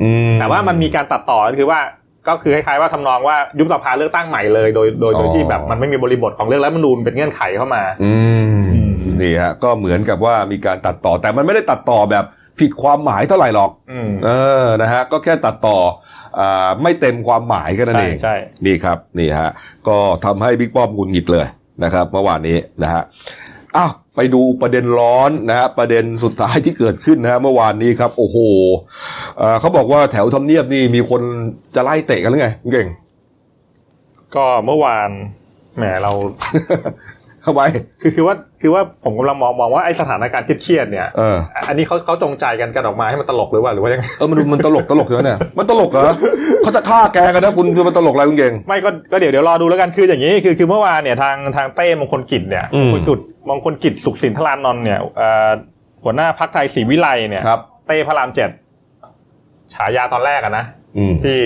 [0.03, 1.81] อืมแต่ว่ามันมีการตัดต่อคือว่า
[2.29, 8.13] ก็คือคล้ายๆว่าทำนองว่ายุบสภาเลือกตั้งใหม่เลยโดยโดยโดยที่แบบมันไม่มีบริบทของเรื่องรัฐธรรมนูญเป็นเงื่อนไขเข้ามา อื
[8.61, 8.65] ม
[9.23, 12.25] นี่ฮะก็เหมือนกับว่ามีการตัดต่อแต่มันไม่ได้ตัดต่อแบบ
[12.61, 14.31] ผิดความหมายเท่าไหร่หรอกอืมเอ
[14.65, 15.79] อนะฮะก็แค่ตัดต่อ
[16.41, 18.35] อ่าไม่เต็มความหมายแค่นั้นใช่เองใช่
[18.67, 19.51] นี่ครับนี่ฮะ
[19.89, 21.47] ก็ทำให้บิ๊กป้อมหงุดหงิดเลย
[21.85, 23.03] นะครับ เมื่อวานนี้นะฮะ
[23.77, 28.37] อ้าวไปดูประเด็นร้อนนะฮะประเด็นสุดท้ายที่เกิดขึ้นนะฮะเมื่อวานนี้ครับ โอ้โห
[29.10, 29.10] เอ่อ
[29.61, 31.23] เขาบอกว่าแถวทำเนียบนี่มีคน
[31.75, 32.89] จะไล่เตะกันหรือไงเก่ง
[34.35, 35.11] ก็เมื่อวาน
[35.77, 36.13] แหมเรา
[37.47, 37.63] ทำไม
[38.01, 41.37] คือคือว่าคือว่าผมกำลังมองมองว่าไอ้สถานการณ์เครียดๆเนี่ยเออ
[41.69, 46.03] อันนี้เขาเขาจงใจกันกันออกมาให้มันตลกหรือว่าหรือว่ายังไงเออมันดูมันตลกตลกเหรอเนี่ยมันตลกเหรอ
[46.63, 53.19] เขาจะฆ่าแกกันนะคุณคือมันตลกอะไรคุณเก่งไม่ก็ก็เดี๋ยวเดี๋ยวรอดูแล้วกันคืออย่างนี้คือคือเมื่อวานเนี่ยทางทางเต้มงคลกิจเนี่ยอืมมงคลกิจ
[53.49, 55.51] มงคลกิจสุขสินทรานนท์เนี่ยเอ่อ
[56.05, 58.51] หัวหน้าพักไทยศรีวิไลเนี่ยครับเต้พระรามเจ็ด
[59.75, 60.65] ฉายาตอนแรกอะนะ
[60.97, 61.39] อืมที่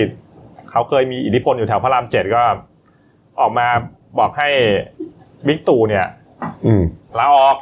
[0.71, 2.43] เขาเคยมีอิทธิพลอยู่แถวพระรามเจ็ดก็
[3.39, 3.67] ออกมา
[4.19, 4.49] บอกให้
[5.47, 6.05] บิ๊กตู่เนี่ย
[6.65, 6.83] อืม
[7.19, 7.55] ลาออก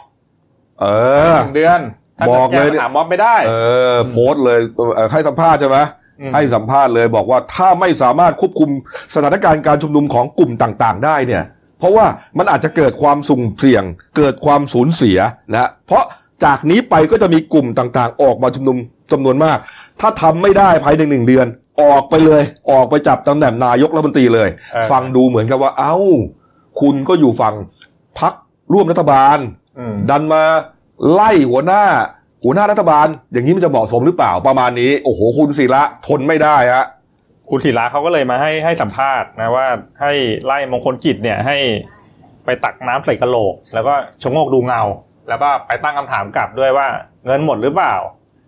[0.82, 0.86] เอ
[1.34, 1.80] อหนึ่งเดือน
[2.20, 3.54] ถ้าบอกเลยแก้ปัญหาม็อบไม่ได้ เอ
[3.94, 4.60] อ โพสต์เลย
[4.96, 5.78] เอ่อให้สัมภาษณ์ใช่ไหม
[6.20, 8.70] อืมให้สัมภาษณ์เลยบอกว่าถ้าไม่สามารถควบคุม
[9.14, 11.44] สถานการณ์การชุมนุมของกลุ่มต่างๆ ได้เนี่ย
[11.80, 12.06] เพราะว่า
[12.38, 13.84] มันอาจจะเกิดความสุ่มเสี่ยง
[14.18, 15.18] เกิดความสูญเสีย
[15.54, 16.04] นะเพราะ
[16.46, 18.78] จากนี้ไปก็จะมีกลุ่มต่างๆ ออกมาชุมนุม
[19.12, 19.58] จำนวนมาก
[20.02, 21.48] ถ้าทำไม่ได้ภายในหนึ่งเดือน
[21.82, 25.96] ออกไปเลย ออกไปจับตำแหน่งนายกรัฐมนตรีเลยเออฟังดูเหมือนกับว่า เอ้า
[26.82, 27.56] คุณก็อยู่ฝั่ง
[28.20, 28.34] พัก
[28.74, 29.38] ร่วมรัฐบาล
[29.80, 30.44] อืมดันมา
[31.12, 31.84] ไล่หัวหน้า
[32.44, 36.86] หัวหน้ารัฐบาล อย่างนี้มันจะเหมาะสมหรือเปล่าประมาณนี้ โอ้โห คุณศิระทนไม่ได้ฮะ
[37.50, 39.68] คุณธีระเขาก็เลยมาให้ให้สัมภาษณ์นะว่า
[40.02, 40.12] ให้
[40.46, 41.58] ไล่มงคลกิจเนี่ยให้
[42.46, 44.82] ไปตักน้ำใส่กระโหลก แล้วก็ชะโงกดูเงา
[45.30, 46.88] แล้วก็ไปตั้งคำถามกลับด้วยว่า
[47.26, 47.96] เงินหมดหรือเปล่า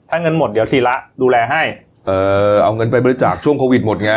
[0.09, 1.61] ถ้าเงินหมดเดี๋ยวธีระดูแลให้
[2.07, 2.11] เอ
[2.51, 4.13] อเอาเงินไปบริจาคช่วงโควิดหมดไง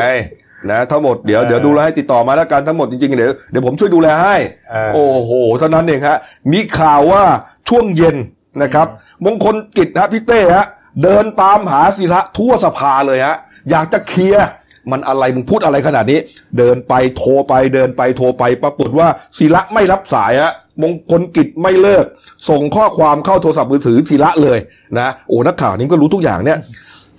[0.71, 4.37] นะทั้งหมดเดี๋ยวเออเดี๋ยวดูแลให้ติดต่อมาแล้วกันทั้งหมดจริงๆเดี๋ยวเดี๋ยวผมช่วยดูแลให้
[4.71, 6.19] เออโอ้โหเท่านั้นเองฮะ
[6.53, 7.23] มีข่าวว่า
[7.69, 8.17] ช่วงเย็น
[8.63, 8.87] นะครับ
[9.25, 10.67] มงคลกิจฮะพี่เต้ฮะ
[11.03, 13.37] เดินตามหาศิระทั่วสภาเลยฮะ
[13.71, 14.47] อยากจะเคลียร์
[14.91, 16.19] มันอะไรมึงพูดอะไรขนาดนี้
[16.59, 22.05] เดินไปโทรไปเดินไปโทรไป ปรากฏว่าศิระไม่รับสายฮะมงคลกิจไม่เลิก
[22.49, 24.59] ส่งข้อความเข้าโทรศัพท์มือถือศิระเลย
[24.99, 26.59] นะโอ้นักข่าวนี้ก็รู้ทุกอย่างเนี่ย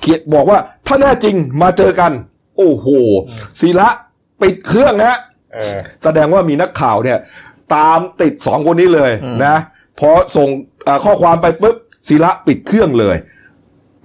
[0.02, 2.12] เขียนบอกว่าถ้าแน่จริงมาเจอกัน
[2.58, 2.88] โอ้โห
[3.62, 3.88] ศิระ
[4.42, 5.18] ปิดเครื่องนะ
[5.54, 7.18] เออแสดงว่ามีนักข่าวเนี่ย
[7.76, 9.56] ตามติดสองคนนี้เลยอืมนะ
[10.00, 10.50] พอส่ง
[10.84, 11.76] เอ่อข้อความไปปุ๊บ
[12.08, 13.16] ศิระปิดเครื่องเลย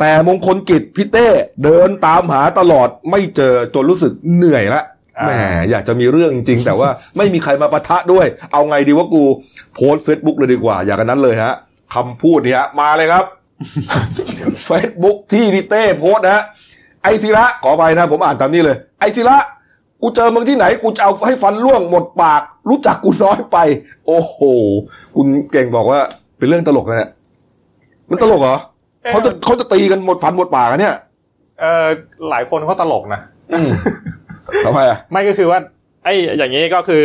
[0.05, 1.27] แต่มงคลกิจพี่เต้
[1.64, 4.83] เดินตามหาตลอดไม่เจอจนรู้สึกเหนื่อยละ
[5.25, 5.31] แหม
[5.71, 9.23] อยากจะมีเรื่องจริงๆแต่ว่าไม่มีใครมาปะทะด้วย เอาไงดีว่ากู
[9.75, 11.55] โพสต์เฟซบุ๊กเลยดีกว่า อย่างนั้นเลยฮะ
[11.95, 13.25] คำพูดเนี่ยมาเลยครับ
[14.64, 16.45] เฟซบุ๊กที่พี่เต้โพสต์นะฮะ
[17.03, 19.37] ไอ้สิระขอไปนะ ผมอ่านตามนี้เลย ไอ้สิระ
[20.01, 23.59] กูเจอมึงที่ไหนกูจะเอาให้ฟันร่วงหมดปาก รู้จักกูน้อยไป
[24.07, 24.38] โอ้โห
[25.17, 26.01] คุณเก่งบอกว่า
[26.38, 27.11] เป็นเรื่องตลกนะเนี่ย
[28.11, 28.59] มันตลกเหรอ
[29.12, 30.95] เขาจะเขาจะตีกันหมดฟันหมดปากอะเนี่ย
[31.61, 31.87] เออ
[32.31, 33.21] หลายคนเขาตลกนะ
[33.53, 33.71] อืม
[34.67, 35.59] ทำไมอะไม่ก็คือว่า
[36.05, 37.05] ไอ้อย่างนี้ก็คือ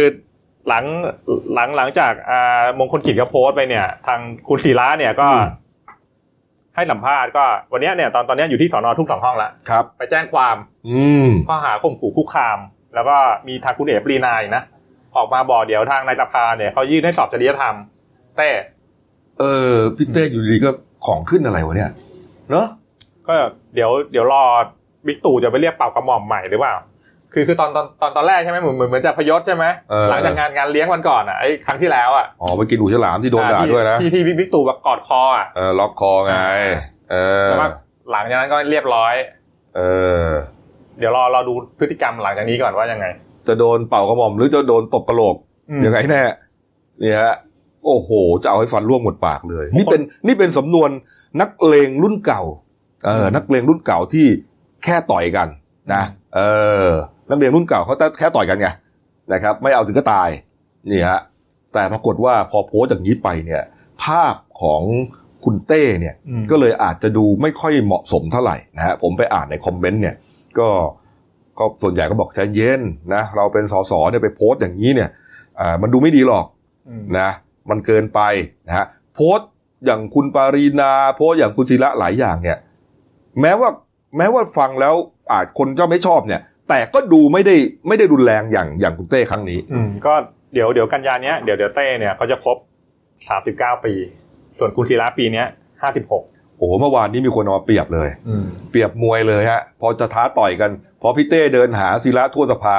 [0.67, 0.85] หลัง
[1.53, 5.27] หลังหลังจากอ่ามงคลกิจก็โพสต์ไปเนี่ย ทางคุณศิระเนี่ยก็
[6.75, 10.55] ให้สัมภาษณ์ก็ วันเนี้ยเนี่ยตอนตอนเนี้ยอยู่ที่สอนอทุ่งสองห้องแล้วครับ ไปแจ้งความ
[10.87, 12.59] อืมข้อหาข่มขู่คุกคาม
[12.95, 14.63] แล้วก็มีทางคุณเอ๋ปรีนายนะ
[15.15, 17.75] ออกมาบอกเดี๋ยวทางนายสภาเนี่ยเขายื่นให้สอบจริยธรรม
[18.37, 18.49] แต่
[19.39, 20.69] เออพี่เต้อยู่ดีๆก็
[21.09, 21.91] ของขึ้นอะไรวะเนี่ย
[22.51, 22.67] เนาะ
[23.27, 23.35] ก็
[23.75, 24.43] เดี๋ยวเดี๋ยวรอ
[25.07, 26.75] บิ๊กตู่จะไปเรียกเป่ากระหม่อมใหม่หรือเปล่า
[27.33, 36.33] คือคือตอนตอนตอนตอนแรกใช่ไหมเหมือนเหมือนเหมือนจะพยศใช่ไหมเออหลังจากงานงานเลี้ยงวันก่อนอะไอ้ครั้งที่แล้วอะอ๋อไปกินหูฉลามที่โดนด่าอ่ที่ด้วยนะที่ที่บิ๊กตู่แบบกอดคออะเออล็อกคอไง
[37.11, 37.69] เออแต่ว่า
[38.11, 39.13] หลังจากนั้นก็เรียบร้อย
[39.77, 39.81] เอ
[40.25, 40.27] อ
[40.99, 43.05] เดี๋ยวรอรอดูพฤติกรรมหลังจากนี้ก่อนว่ายังไง
[43.47, 45.35] จะโดนเป่ากระหม่อมหรือจะโดนตบกระโหลก
[45.69, 46.21] อืมยังไงแน่
[46.99, 47.35] เนี่ยฮะ
[47.85, 48.09] โอ้โห
[48.43, 50.89] จะเอาให้ฟันร่วงหมดปากเลย นี่เป็นนี่เป็นสำนวน
[51.41, 52.43] นักเลงรุ่นเก่า
[53.05, 54.25] เออนักเลงรุ่นเก่าที่
[54.83, 55.47] แค่ต่อยกัน
[55.93, 56.03] นะ
[56.35, 56.41] เอ
[56.85, 56.87] อ
[57.29, 58.67] นักเลงรุ่นเก่าเขาแค่ต่อยกันไง
[59.33, 60.29] นะครับ ไม่เอาถึงก็ตาย
[60.89, 61.19] นี่ฮะ
[61.73, 63.63] แต่ปรากฏว่าพอโพสต์อย่างนี้ไปเนี่ย
[64.03, 64.81] ภาพของ
[65.45, 70.15] คุณเต้เนี่ยอืมก็เลยอาจจะดูไม่ค่อยเหมาะสมเท่าไหร่นะฮะผมไปอ่านในคอมเมนต์เนี่ย
[70.59, 70.69] ก็
[71.59, 72.81] ก็ส่วนใหญ่ก็บอกใจเย็น
[73.13, 75.09] นะเราเป็นสสเนี่ยไปโพสต์อย่างนี้เนี่ย
[75.59, 76.45] อ่ามันดูไม่ดีหรอก
[76.89, 77.29] อืมนะ
[77.71, 78.21] มันเกินไป
[78.67, 79.49] นะฮะโพสต์
[79.85, 82.57] อย่างคุณปารีนาโพสต์อย่างคุณศิระหลายอย่างเนี่ย
[83.41, 83.69] แม้ว่า
[84.17, 84.95] แม้ว่าฟังแล้ว
[85.31, 87.55] อาจคนจะไม่ชอบเนี่ย แต่ก็ดูไม่ได้
[87.87, 90.13] ไม่ได้รุนแรงอย่างอย่างคุณเต้ครั้งนี้ อืมก็
[90.53, 92.57] เดี๋ยวเดี๋ยวกันยาเนี้ยเดี๋ยวเดี๋ยวเต้เนี่ยเขาจะครบ
[93.27, 93.93] สามสิบเก้าปี
[94.57, 95.47] ส่วนคุณธีระปีเนี้ย
[95.81, 96.23] ห้าสิบหก
[96.57, 102.75] โอ้โหเมื่อวานนี้มีคนเอามาเปรียบเลยอืมเปรียบมวยเลยฮะพอจะท้าต่อยกัน พอพี่เต้เดินหาศิระทั่วสภา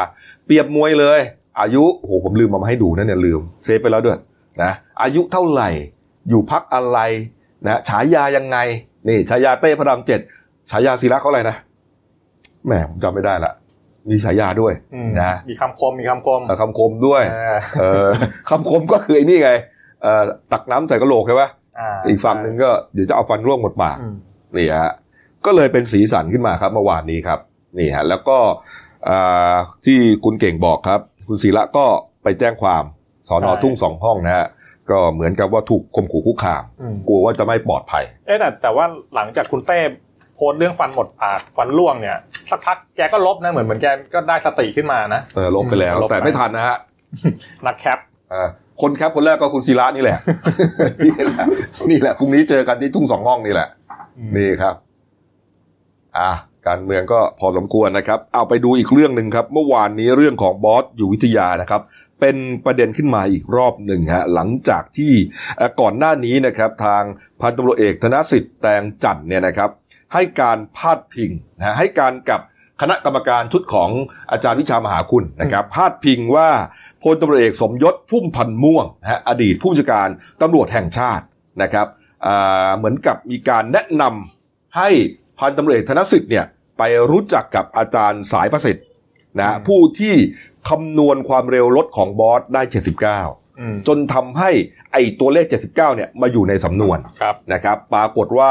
[0.47, 1.21] เปรียบมวยเลย
[1.61, 4.19] อายุโอ้โหผมลืมมาให้ดูนะเนี่ยลืมเซฟไปแล้วด้วย
[4.63, 5.69] นะอายุเท่าไหร่
[6.29, 6.99] อยู่พักอะไร
[7.67, 8.59] นะฉายายังไง
[9.09, 10.21] นี่ฉายาเต้พระรามเจ็ด
[10.71, 11.57] ฉายาศิระเขาอะไรนะ
[12.67, 13.53] แหมผมจำไม่ได้ละ
[14.11, 18.09] มีฉายาด้วยอืมนะมีคำคมมีคำคมเอ่อคำคมด้วยเออเออ
[18.51, 19.53] คำคมก็คือไอ้นี่ไง
[20.03, 24.15] เอ่อตักน้ำใส่กระโหลกใช่ปะอ่าอีกฝั่งหนึ่งก็เดี๋ยวจะเอาฟันร่วงหมดปากอืม
[24.57, 24.93] นี่ฮะ
[25.47, 27.39] ก็เลยเป็นสีสันขึ้นมาครับเมื่อวานนี้ครับ
[27.79, 28.39] นี่ฮะแล้วก็
[29.09, 31.87] อ่าที่คุณเก่งบอกครับ คุณศิระก็
[32.23, 32.85] ไปแจ้งความ
[33.29, 34.47] สอนอทุ่งสองห้องนะฮะ
[34.91, 39.81] ก็เหมือนกับว่าถูกข่มขู่คุกคามอืมกลัวว่าจะไม่ปลอดภัย เอ๊ะแต่แต่ว่าหลังจากคุณเต้
[40.35, 42.17] โพสต์เรื่องฟันหมดปากฟันร่วงเนี่ย
[42.51, 46.77] สักพักแกก็ลบนะเหมือนเหมือนแกก็ได้สติขึ้นมานะเออลบไปแล้วลบไปแต่ไม่ทันนะฮะ
[47.67, 47.99] นักแคป
[48.33, 48.49] อ่า
[48.81, 50.19] คนแคปคนแรกก็คุณศิระนี่แหละ
[51.05, 51.45] นี่แหละ
[51.91, 53.69] นี่แหละพรุ่งนี้เจอกันที่ทุ่งสองห้องนี่แหละ
[54.37, 54.75] นี่ครับ
[56.19, 56.31] อะ
[56.69, 61.83] การเมืองก็พอสมควรนะครับ เอาไปดูอีกเรื่องหนึ่งครับ เมื่อวานนี้เรื่องของบอสอยู่วิทยานะครับ
[62.21, 65.13] เป็นประเด็นขึ้นมาอีกรอบหนึ่งฮะหลังจากที่
[65.81, 67.03] ก่อนหน้านี้นะครับทาง
[67.41, 69.71] พันตำรวจเอกธนสิทธิ์แตงจันเนี่ยนะครับ
[70.15, 72.41] ให้การพาดพิงนะฮะให้การกับ
[72.81, 73.91] คณะกรรมการชุดของ
[74.31, 76.49] อาจารย์วิชามหาคุณนะครับพาดพิงว่า
[77.03, 80.09] พลตำรวจเอกสมยศพุ่มพันธ์ม่วงนะอดีตผู้บัญชาการ
[80.43, 81.25] ตำรวจแห่งชาติ
[81.63, 81.87] นะครับ
[82.77, 84.89] เหมือนกับมีการแนะนำให้
[85.39, 86.47] พันตำรวจเอกธนสิทธิ์เนี่ย
[86.79, 88.85] ไปรู้จักกับอาจารย์สายประสิทธิ์
[89.39, 90.15] นะฮะอืมผู้ที่
[90.69, 94.51] คำนวณความเร็วรถของบอสได้ 79อืมจนทำให้
[94.93, 98.51] ไอ้ตัวเลข 79 เนี่ยมาอยู่ในสำนวนครับนะครับ ปรากฏว่า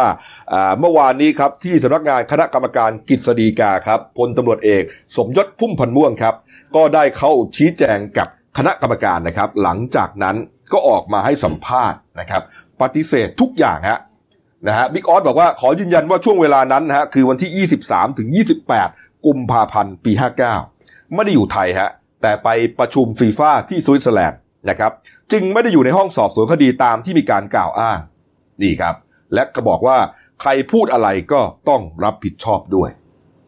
[0.53, 4.83] อ่าเมื่อวานนี้ครับที่สำนักงานคณะกรรมการกฤษฎีกาครับพลตำรวจเอก
[5.17, 6.35] สมยศพุ่มพันธ์ม่วงครับ
[6.75, 10.35] ก็ได้เข้าชี้แจงกับคณะกรรมการนะครับ หลังจากนั้น
[10.73, 12.41] ก็ออกมาให้สัมภาษณ์นะครับ
[12.81, 13.99] ปฏิเสธทุกอย่างฮะ
[14.67, 18.29] นะฮะบิ๊กออสบอกว่าขอยืนยันว่าช่วงเวลานั้นนะฮะคือวันที่ 23ถึง
[18.73, 20.12] 28 กุมภาพันธ์ปี
[20.62, 21.89] 59 ไม่ได้อยู่ไทยฮะ
[22.21, 24.91] แต่ไปประชุมฟีฟ่าที่สวิตเซอร์แลนด์นะครับ
[25.32, 27.99] จึงไม่ได้อยู่ในห้องสอบสวนคดีตามที่มีการกล่าวอ้าง
[28.62, 28.95] นี่ครับ
[29.34, 29.97] และก็บอกว่า
[30.41, 32.89] ใครพูดอะไรก็ต้องรับผิดชอบด้วย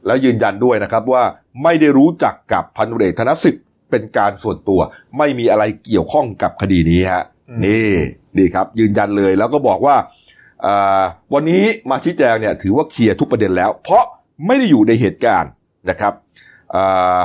[0.05, 1.23] แล้วยืนยันด้วยนะครับว่า
[1.63, 4.79] ไม่ได้รู้จักกับพันตำรวจเอกธนสิทธิ์เป็นการส่วนตัว
[5.17, 7.91] ไม่มีอะไรเกี่ยวข้องกับคดีนี้ฮะอืมนี่
[8.37, 9.95] นี่ครับ ยืนยันเลยแล้วก็บอกว่า
[10.65, 11.03] อ่า
[11.33, 14.03] วันนี้มาชี้แจงเนี่ยถือว่าเคลียร์ทุกประเด็นแล้ว เพราะ
[14.45, 15.51] ไม่ได้อยู่ในเหตุการณ์
[15.89, 16.13] นะครับ
[16.75, 17.19] อ่า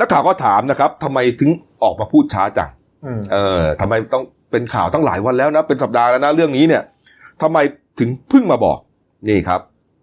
[0.00, 1.50] นักข่าวก็ถามนะครับทำไมถึง
[1.82, 2.70] ออกมาพูดช้าจัง
[3.04, 6.82] อืมเออทำไมต้องเป็นข่าวตั้งหลายวันแล้วนะ เป็นสัปดาห์แล้วนะเรื่องนี้เนี่ย
[7.42, 7.58] ทำไม
[7.98, 8.78] ถึงเพิ่งมาบอก
[9.28, 9.60] นี่ครับ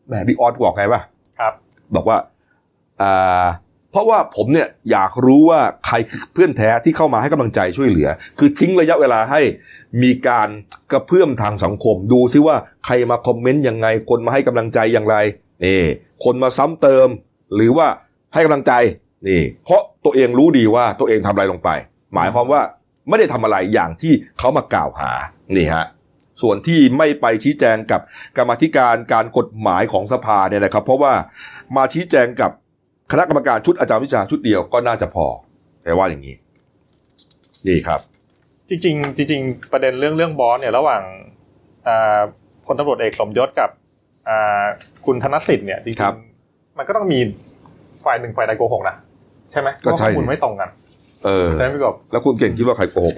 [0.07, 1.01] แหมบิ๊กออสบอกไงป่ะ
[1.39, 1.53] ครับ
[1.95, 2.17] บอกว่า
[3.01, 3.45] อ่า
[3.91, 9.41] เพราะว่าผมเนี่ยอยากรู้ว่าใครคือเพื่อนแท้ที่เข้ามาให้กำลังใจช่วยเหลือ คือทิ้งระยะเวลาให้
[10.03, 10.49] มีการ
[10.91, 15.15] กระเพื่อมทางสังคม ดูซิว่าใครมาคอมเมนต์ยังไง คนมาให้กำลังใจอย่างไร
[15.65, 15.81] นี่
[16.23, 17.07] คนมาซ้ำเติม
[17.55, 17.87] หรือว่า
[18.33, 18.73] ให้กำลังใจ
[19.27, 21.69] นี่ เพราะตัวเองรู้ดีว่าตัวเองทำอะไรลงไป
[22.13, 22.61] หมายความว่า
[23.09, 25.11] ไม่ได้ทำอะไรอย่างที่เขามากล่าวหา
[25.55, 25.85] นี่ฮะ
[26.41, 28.01] ส่วนที่ไม่ไปชี้แจงกับ
[28.37, 31.13] กรรมาธิการการกฎหมายของสภาเนี่ยนะครับ เพราะว่า
[31.75, 32.51] มาชี้แจงกับ
[33.11, 35.25] คณะกรรมการชุดอาจารย์วิชาชุดเดียวก็น่าจะพอ
[35.83, 36.35] แต่ว่าอย่างนี้
[37.67, 37.99] นี่ครับ
[38.69, 41.01] จริง ๆ จริง ๆ ประเด็นเรื่องเรื่องบอสเนี่ยระหว่าง
[41.87, 42.19] อ่า
[42.65, 43.69] พลตำรวจเอกสมยศกับ
[44.27, 44.65] อ่า
[45.05, 46.32] คุณธนสิทธิ์เนี่ยจริงครับๆ
[46.77, 47.19] มันก็ต้องมี
[48.05, 48.95] ฝ่ายหนึ่งฝ่ายใดโกหกนะ
[49.51, 50.69] ใช่ไหมก็ใช่เพราะข้อมูลไม่ตรงกัน
[51.25, 53.15] เออใช่ไหมพี่กบแล้วคุณเก่งคิดว่าใครโกหก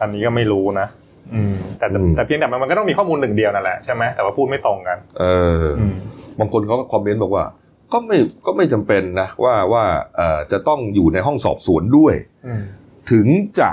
[0.00, 0.86] อันนี้ก็ไม่รู้นะ
[1.34, 5.24] อืมแต่แต่อืมแต่เพียงแต่มันมันก็ต้องมีข้อมูลหนึ่งเดียวนั่นแหละใช่ไหมแต่ว่าพูดไม่ตรงกัน เอ
[5.62, 5.94] อออืม
[6.38, 7.44] บางคนเขาก็คอมเมนต์บอกว่า
[7.92, 9.84] ก็ไม่ก็ไม่จำเป็นนะว่าว่า
[10.16, 12.14] เอ่อจะต้องอยู่ในห้องสอบสวนด้วย
[12.46, 12.60] อืม
[13.10, 13.26] ถึง
[13.58, 13.70] จะ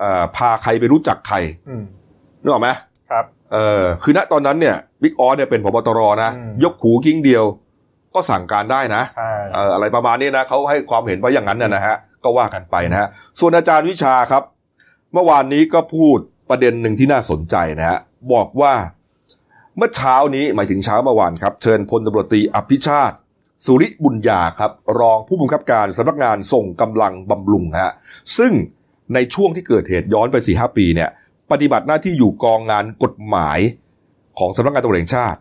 [0.00, 1.36] เอ่อพาใครไปรู้จักใคร
[1.68, 1.82] อืม
[2.42, 2.68] นึกออกไหม
[3.10, 7.44] ครับเออคือณตอนนั้นเนี่ยบิ๊กออสเนี่ยเป็นพบตรนะอืมยกหูกิ้งเดียว
[8.16, 13.08] ก็สั่งการได้นะใช่เอ่ออะไรประมาณนี้นะเขาให้ความเห็นว่าอย่างนั้นนะนะฮะก็ว่ากันไปนะฮะ
[13.40, 14.42] ส่วนอาจารย์วิชาครับ
[15.12, 16.18] เมื่อวานนี้ก็พูด
[16.50, 17.98] ประเด็นหนึ่งที่น่าสนใจนะฮะ
[18.32, 18.74] บอกว่า
[19.76, 23.16] เมื่อเช้านี้หมายถึงเช้าเมื่อวานครับ เชิญพลตำรวจตรีอภิชาติ
[23.64, 27.92] สุริบุญญาครับ รองผู้บังคับการสำนักงานส่งกำลังบำรุงฮะ
[28.38, 28.52] ซึ่ง
[29.14, 31.10] ในช่วงที่เกิดเหตุย้อนไป4-5 ปีเนี่ย
[31.50, 33.58] ปฏิบัติหน้าที่อยู่กองงานกฎหมาย
[34.38, 35.38] ของสำนักงานตำรวจแห่งชาติ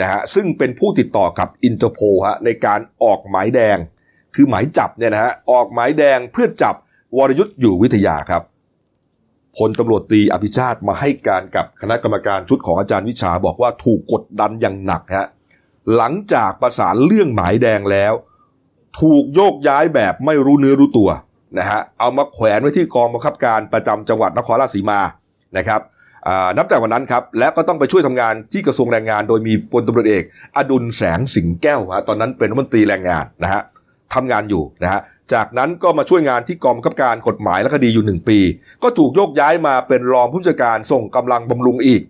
[0.00, 3.78] นะฮะซึ่งเป็นผู้ติดต่อกับอินเตอร์โพลฮะในการออกหมายแดง
[4.34, 6.74] คือหมายจับเนี่ยนะฮะออกหมายแดงเพื่อจับ
[7.16, 8.42] วรยุทธ์อยู่วิทยาครับ
[9.56, 15.26] พลตำรวจตรีอภิชาติมาให้การกับคณะกรรมการชุดของอาจารย์วิชาบอกว่าถูกกดดันอย่างหนักฮะ
[15.96, 18.12] หลังจากประสานเรื่องหมายแดงแล้ว
[19.00, 21.10] ถูกโยกย้ายแบบไม่รู้เนื้อรู้ตัว
[21.58, 25.00] นะฮะเอามาแขวนไว้ที่กองบังคับการประจำจังหวัดนครราชสีมา
[25.56, 25.80] นะครับ
[26.56, 30.24] นับแต่วันนั้นครับ และก็ต้องไปช่วยทำงานที่กระทรวงแรงงาน โดยมีพลตำรวจเอก
[30.56, 33.62] อดุลแสงสิงแก้วฮะตอนนั้นเป็นรัฐมนตรีแรงงานนะฮะ
[34.14, 35.00] ทำงานอยู่นะฮะ
[35.34, 38.38] จากนั้นก็มาช่วยงานที่กองบังคับการกฎหมายและคดีอยู่หนึ่งปี
[38.82, 42.02] ก็ถูกโยกย้ายมาเป็นรองผู้จัดการส่งกำลังบำรุงอีก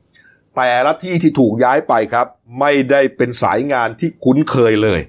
[0.56, 2.26] แต่ละที่ที่ถูกย้ายไปครับ
[2.60, 5.00] ไม่ได้เป็นสายงานที่คุ้นเคยเลย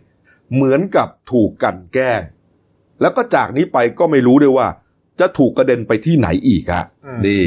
[0.54, 2.22] เหมือนกับถูกกลันแกล้ง
[3.02, 4.68] แล้วก็จากนี้ไปก็ไม่รู้ด้วยว่า
[5.20, 7.44] จะถูกกระเด็นไปที่ไหนอีกฮะอืมนี่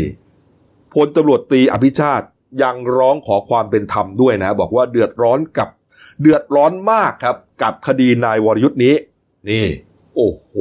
[0.94, 2.26] พลตำรวจตรีอภิชาติ
[2.62, 5.68] ยังร้องขอความเป็นธรรมด้วยนะ บอกว่าเดือดร้อนกับ
[6.20, 8.94] เดือดร้อนมากครับ กับคดีนายวรยุทธ์นี้
[9.48, 9.66] นี่
[10.16, 10.54] โอ้โห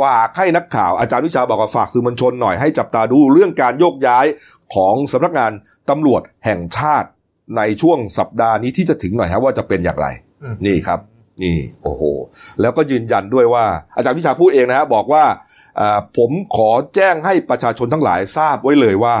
[0.00, 4.26] ฝากให้นักข่าวอาจารย์วิชาบอกว่าฝากสื่อมวลชนหน่อยให้จับตาดูเรื่องการโยกย้าย
[4.74, 5.52] ของสำนักงาน
[5.90, 7.08] ตำรวจแห่งชาติ
[7.56, 10.06] ในช่วงสัปดาห์นี้ที่จะถึงหน่อยฮะว่าจะเป็นอย่างไร
[10.42, 11.00] อืมนี่ครับ
[11.42, 12.02] นี่ โอ้โห
[12.60, 13.64] แล้วก็ยืนยันด้วยว่า
[13.96, 15.34] อาจารย์วิชาพูดเองนะฮะบอกว่าอ่า
[16.16, 19.16] ผมขอแจ้งให้ประชาชนทั้งหลายทราบไว้เลยว่า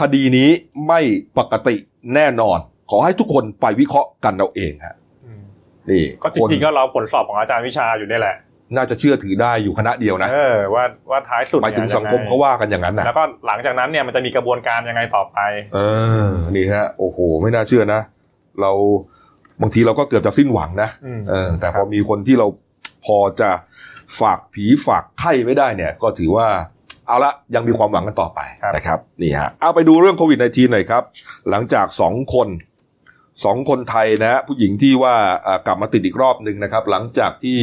[0.00, 0.50] คดีนี้
[0.88, 1.00] ไม่
[1.38, 1.76] ปกติ
[2.14, 2.58] แน่นอน
[2.90, 4.96] ขอให้ทุกคนไปวิเคราะห์กันเอาเองฮะ
[5.26, 5.42] อืม
[5.90, 8.36] นี่ก็จคนริงๆก็เราผลสอบของอาจารย์วิชาอยู่นี่แหละ
[8.76, 15.38] น่าจะเชื่อถือได้อยู่คณะเดียวนะเออว่าว่าท้ายสุดหมายถึงนี่สังคมเขาว่ากันอย่างนั้นนะแล้วก็หลังจากนั้นเนี่ยมันจะมีกระบวนการยังไงต่อไป
[15.74, 15.78] เอ
[16.24, 18.00] อ นี่ฮะ โอ้โห ไม่น่าเชื่อนะ
[18.60, 18.72] เรา
[19.62, 22.46] บางทีเราก็เกือบจะสิ้นหวังนะอืมเออ แต่พอมีคนที่เรา
[23.06, 23.50] พอจะ
[24.20, 26.48] ฝากผีฝากไข้ไว้ได้เนี่ย ก็ถือว่า
[27.06, 28.40] เอาละยังมีความหวังกันต่อไป
[28.76, 31.02] นะครับนี่ฮะเอาไปดูเรื่องโควิด -19 หน่อยครับ
[31.50, 32.48] หลังจากสองคน
[33.44, 35.14] สองคนไทยนะฮะผู้หญิงที่ว่า
[35.46, 37.58] อ่ากลับมาติดอีกรอบหนึ่งนะครับ หลังจากที่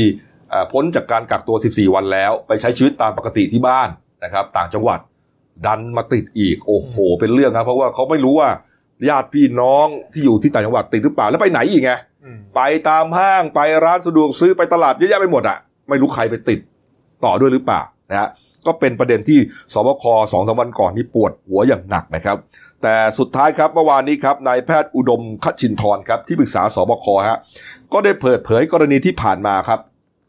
[0.54, 3.90] อ่าพ้นจากการกักตัว 14 วันแล้ว ไปใช้ชีวิตตามปกติที่บ้าน
[4.24, 5.00] นะครับ ต่างจังหวัด
[5.66, 8.50] ดันมาติดอีกโอ้โห เป็นเรื่องครับ เพราะว่าเขาไม่รู้ว่า
[9.10, 11.92] ญาติพี่น้องที่อยู่ที่ต่างจังหวัดติดหรือเปล่าแล้วไปไหนอีกไง
[12.24, 15.58] อืมไปตามห้างไปร้านสะดวกซื้อไปตลาดเยอะแยะไปหมดอะ
[15.90, 16.60] ไม่รู้ใครไปติด
[17.26, 18.30] ต่อด้วยหรือเปล่านะฮะ
[18.66, 19.40] ก็เป็นประเด็นที่
[19.74, 22.38] สบคสองสามวันก่อนนี่ปวดหัวอย่างหนักนะครับ
[22.82, 27.38] แต่สุดท้ายครับเมื่อวานนี้ครับนายแพทย์อุดมคชินทร์ครับที่ปรึกษาสบคฮะ
[27.94, 29.80] ก็ได้เปิดเผยกรณีที่ผ่านมาครับ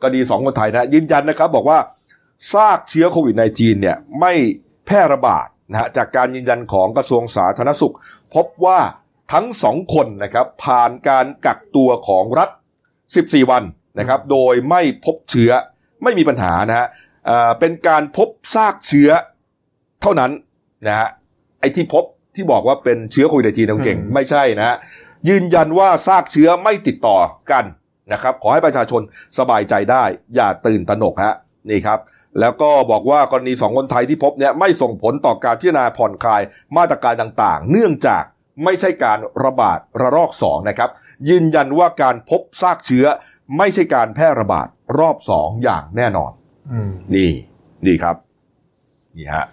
[0.02, 1.78] คดีสองคนไทยนะยืนยันนะครับ บอกว่า
[2.52, 4.32] ซากเชื้อโควิด -19 เนี่ยไม่
[4.86, 7.94] แพร่ระบาดนะฮะจากการยืนยันของกระทรวงสาธารณสุข
[8.34, 8.78] พบว่า
[9.32, 12.50] ทั้งสองคนนะครับผ่านการกักตัวของรัฐ
[13.00, 13.62] 14 วัน
[13.98, 15.50] นะครับ โดยไม่พบเชื้อ
[16.02, 16.86] ไม่มีปัญหานะฮะ
[17.26, 19.10] เอ่อเป็นการพบซากเชื้อ
[20.02, 20.30] เท่านั้น
[20.88, 21.08] นะฮะ
[21.60, 22.04] ไอ้ที่พบ
[22.34, 24.76] ที่บอกว่าเป็นเชื้อโควิด -19 นะคุณเก่งอืมไม่ใช่นะฮะ
[25.28, 27.18] ยืนยันว่าซากเชื้อไม่ติดต่อ
[27.50, 27.64] กัน
[28.12, 29.02] นะครับ ขอให้ประชาชน
[29.38, 30.04] สบายใจได้
[30.34, 31.34] อย่าตื่นตระหนกฮะ
[31.70, 31.98] นี่ครับ
[32.40, 36.42] แล้วก็บอกว่ากรณีสองคนไทยที่พบเนี่ยไม่ส่งผลต่อการพิจารณาผ่อนคลาย
[36.76, 38.24] มาตรการต่างๆ เนื่องจาก
[38.64, 40.90] ไม่ใช่การระบาดระลอกสองนะครับ
[41.28, 43.06] ยืนยันว่าการพบซากเชื้อ
[43.58, 44.66] ไม่ใช่การแพร่ระบาด
[44.98, 46.32] รอบสองอย่างแน่นอน
[46.72, 47.30] อืมนี่
[47.86, 48.16] นี่ครับ
[49.16, 49.46] นี่ฮะ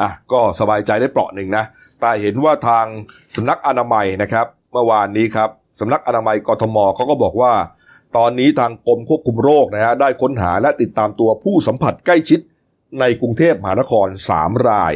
[0.00, 1.64] อะก็สบายใจได้เปราะหนึ่งนะ
[2.00, 2.86] แต่เห็นว่าทาง
[3.34, 5.50] สำนักอนามัยนะครับ เมื่อวานนี้ครับ
[5.80, 7.52] สำนักอนามัยกทมเขาก็บอกว่า
[8.16, 12.40] ตอนนี้ทางกรมควบคุมโรคนะฮะได้ค้นหาและติดตามตัวผู้สัมผัสใกล้ชิด
[13.00, 14.92] ในกรุงเทพมหานครสามราย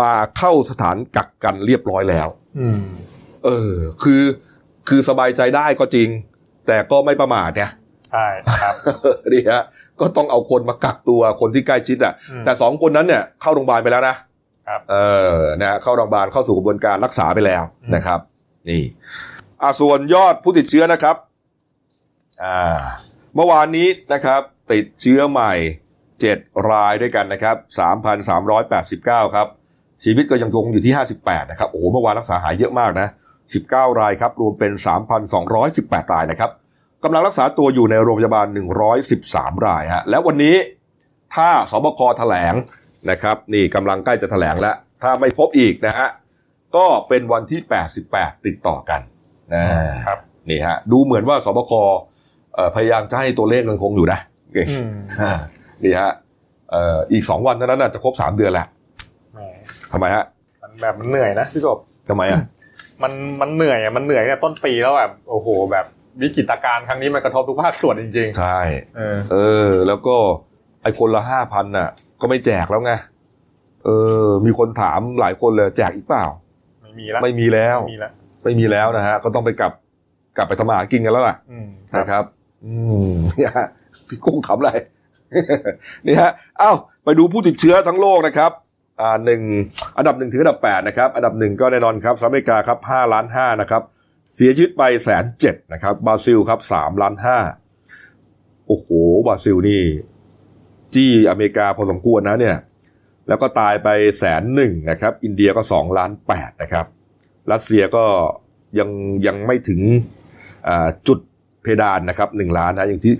[0.00, 2.82] มาเข้าสถานกักกันเรียบร้อยแล้วอืม
[3.44, 4.22] เออ คือ
[4.88, 6.08] คือสบายใจได้ก็จริง
[6.66, 7.70] แต่ก็ไม่ประมาทเนี่ย
[8.10, 8.26] ใช่
[8.62, 8.74] ครับ
[9.32, 9.62] นี่ฮะ
[10.00, 14.16] ก็ต้องเอาคนมากักตัวคนที่ใกล้ชิดอะอืมแต่สองคนนั้นเนี่ยเข้าโรงพยาบาลไปแล้วนะ
[14.68, 14.96] ครับเอ
[15.34, 18.20] อนะฮะเข้าโรงพยาบาลเข้าสู่กระบวนการรักษาไปแล้วอืมนะครับ
[18.68, 18.82] นี่
[19.62, 21.16] อ่าส่วนยอดผู้ติดเชื้อนะครับ
[22.44, 22.80] อ่า
[23.34, 24.40] เมื่อวานนี้นะครับ
[24.72, 25.52] ติดเชื้อใหม่
[26.08, 27.56] 7 รายด้วยกันนะครับ
[28.26, 29.46] 3,389 ครับ
[30.04, 33.08] ชีวิตก็ยังคงอยู่ที่ 58 นะครับ โอ้โห เมื่อวานรักษาหายเยอะมากนะ
[33.52, 34.72] 19 รายครับ รวมเป็น
[35.42, 36.50] 3,218 รายนะครับ
[37.04, 38.46] กำลังรักษาตัวอยู่ในโรงพยาบาล
[39.06, 40.56] 113 รายฮะแล้ววันนี้
[41.34, 42.54] ถ้าสบคแถลง
[43.10, 46.08] นะครับ นี่กำลังใกล้จะแถลงแล้ว ถ้าไม่พบอีกนะฮะ
[46.76, 47.60] ก็เป็นวันที่
[48.04, 49.00] 88 ติดต่อกัน
[49.54, 49.64] นะ
[50.06, 50.18] ครับ
[50.50, 51.72] นี่ฮะดูเหมือนว่าสบค
[52.54, 54.18] เอ่อพยายามจะให้ตัวเลขมันคงอยู่นะ
[54.54, 55.32] เก่งอืมอ่า
[55.84, 56.10] นี่ฮะ
[56.70, 58.66] เอ่ออีกสองวันเท่านั้นน่ะจะครบสามเดือนแล้ว
[59.34, 59.40] แหม
[59.92, 60.24] ทำไมฮะ
[60.62, 62.40] มันแบบมันเหนื่อยนะพี่กบทำไมอะ
[63.02, 65.86] มันมันเหนื่อยอะมันเหนื่อยเนี่ยต้นปีแล้วแบบโอ้โหแบบ
[66.22, 70.16] วิกฤตการณ์ครั้งนี้มันกระทบทุกภาคส่วนจริงใช่ๆเออ เออ แล้วก็
[70.82, 71.88] ไอ้คนละห้าพันน่ะ
[72.20, 72.92] ก็ไม่แจกแล้วไง
[73.84, 73.88] เอ
[74.24, 76.24] อ มีคนถามหลายคนเลยแจกอีกเปล่า
[76.82, 78.12] ไม่มีแล้วไม่มีแล้ว ไม่มีแล้ว
[78.44, 79.72] ไม่มีแล้วนะฮะ ก็ต้องไปกลับ
[80.36, 82.24] กลับไปทำมาหากินกันแล้วล่ะอืมนะครับ
[82.64, 82.74] อื
[83.10, 83.68] มเนี่ยฮะ
[84.08, 84.72] พี่กุ้งขำอะไร
[86.06, 86.72] นี่ฮะ เอ้า
[87.04, 88.50] ไปดูผู้ติดเชื้อทั้งโลกนะครับ
[89.00, 89.42] อ่าหนึ่ง
[89.96, 93.82] อันดับหนึ่งถึงอันดับแปดนะครับ อันดับหนึ่งก็แน่นอนครับสหรัฐอเมริกาครับห้าล้านห้านะครับ
[94.34, 97.38] เสียชีวิตไปแสนเจ็ดนะครับบราซิลครับสามล้านห้า
[98.66, 98.88] โอ้โห
[99.26, 99.82] บราซิลนี่
[100.94, 102.56] จี้อเมริกาพอสมควรนะเนี่ย
[103.28, 103.88] แล้วก็ตายไป
[104.18, 106.86] แสนหนึ่งนะครับ อินเดียก็สองล้านแปดนะครับ
[107.52, 108.04] รัสเซียก็
[108.78, 108.90] ยัง
[109.26, 109.80] ยังไม่ถึง
[111.08, 111.18] จุด
[111.62, 113.14] เพดานนะครับหนึ่งล้านนะอย่างที่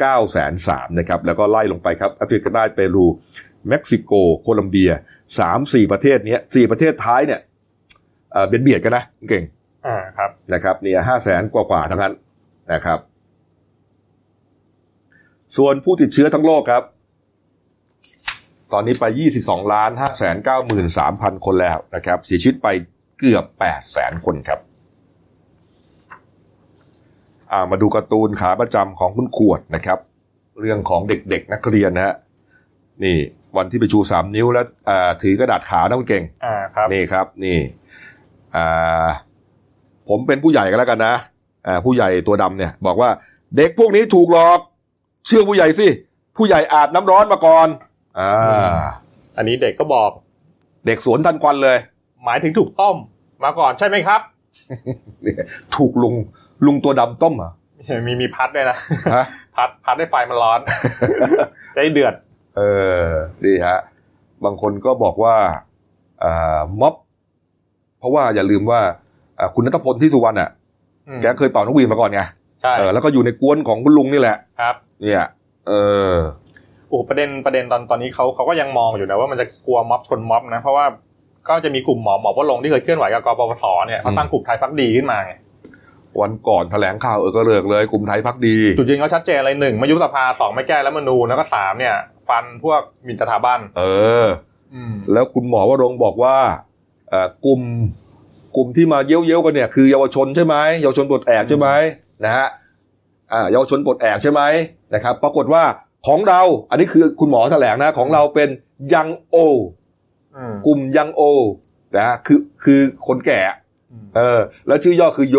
[0.00, 3.06] เก้าแสนสามนะครับ แล้วก็ไล่ลงไปครับแอฟริกาใต้เปรู
[3.68, 4.90] เม็กซิโก โคลัมเบีย
[5.38, 7.40] สามสี่ประเทศนี้สี่ประเทศท้ายเนี่ย
[8.32, 9.44] เอ่อเบียดเบียดกันนะเก่ง
[9.88, 12.14] อ่าครับนะครับเนี่ยห้าแสนกว่ากว่าๆทั้งนั้น
[12.72, 12.98] นะครับ
[15.56, 16.82] ส่วนผู้ติดเชื้อทั้งโลกครับ
[18.72, 19.04] ตอนนี้ไป
[19.38, 20.32] 22ล้าน5 9 3
[20.70, 22.68] 0 0 0 คนแล้วนะครับ เสียชีวิตไป
[23.18, 24.60] เกือบ8แสนคนครับ
[27.52, 29.98] อ่ามาดูการ์ตูนขาประจำของคุณขวดนะครับ
[30.60, 32.14] เรื่องของเด็กๆนักเรียนนะฮะ
[33.04, 33.16] นี่
[33.56, 37.58] วันที่ไปชูสามนิ้วแล้วอ่าถือกระดาษขาวนะคุณเก่งอ่าครับนี่ครับ นี่
[38.56, 39.08] อ่า
[40.08, 41.14] ผมเป็นผู้ใหญ่กันแล้วกันนะ
[41.66, 43.10] อ่าผู้ใหญ่ตัวดำเนี่ย บอกว่า
[43.56, 44.60] เด็กพวกนี้ถูกหลอก
[45.26, 45.88] เชื่อผู้ใหญ่สิ
[46.36, 47.68] ผู้ใหญ่อาบน้ำร้อนมาก่อน
[48.18, 48.32] อ่า
[49.36, 50.10] อันนี้เด็กก็บอก
[50.86, 51.78] เด็กสวนทันควันเลย
[52.24, 52.96] หมายถึงถูกต้ม
[53.44, 54.20] มาก่อนใช่ไหมครับ
[55.22, 55.42] เนี่ย
[55.76, 56.14] ถูกลุง
[56.66, 57.52] ลุงตัวดำต้มเหรอะ
[58.06, 58.76] มีมีพัดด้วยนะ
[59.14, 59.24] ฮะ
[59.56, 60.60] พัดพัดให้ไฟมันร้อน
[61.74, 62.14] จะได้เดือด
[62.56, 62.60] เอ
[63.02, 63.04] อ
[63.44, 63.78] ดีฮะ
[64.44, 65.36] บางคนก็บอกว่า
[66.24, 66.94] อ่าม็อบ
[67.98, 69.07] เพราะว่าอย่าลืมว่าอ่า
[69.54, 70.50] คุณนัทพลที่สุวรรณอะ
[71.08, 72.20] อืมแกเคยเป่านกหวีดมาก่อนไง
[72.62, 75.26] ใช่เออแล้วก็อยู่ในกวนของคุณลุงนี่แหละครับ เนี่ย
[75.68, 75.72] เอ
[76.12, 76.14] อ
[76.88, 80.86] โอ้ประเด็นประเด็นตอนตอนนี้เขาเขาก็ยังมองอยู่นะว่ามันจะกลัวม็อบชนม็อบนะเพราะว่า
[81.48, 85.32] ก็จะมีกลุ่มหมอหมอวรงค์ที่เคยเคลื่อนไหวกับกปปสเนี่ยเขาตั้งกลุ่มไทยพักดีขึ้นมาไง
[86.20, 91.94] วันก่อนแถลงข่าวเออก็เลิกเลยกลุ่มไทยพักดี จุดยืนเขาชัดเจนเลยหนึ่งไม่ยุบสภาสองไม่แก้รัฐธรรมนูญแล้วก็สามเนี่ย
[92.28, 93.82] ฟันพวกหมินสถาบัน เอ
[94.24, 94.26] อ
[94.74, 96.36] อืมแล้วคุณหมอวรงค์บอกว่า
[97.10, 97.60] เอ่อกลุ่ม
[98.58, 101.68] กลุ่มที่มาเย้ยวๆกันเนี่ยคือเยาวชนใช่ไหมเยาวชนปลดแอกใช่ไหม
[102.24, 102.46] นะฮะ
[103.32, 104.42] อ่าเยาวชนปลดแอกใช่ไหม
[104.94, 105.64] นะครับ ปรากฏว่า
[106.06, 106.40] ของเรา
[106.70, 108.48] อันนี้คือคุณหมอแถลงนะของเราเป็น
[108.94, 109.36] ยังโอ
[110.36, 111.22] อืมกลุ่มยังโอ
[111.96, 113.40] นะฮะคือคือคนแก่
[114.16, 115.38] เออ แล้วชื่อย่อคือโย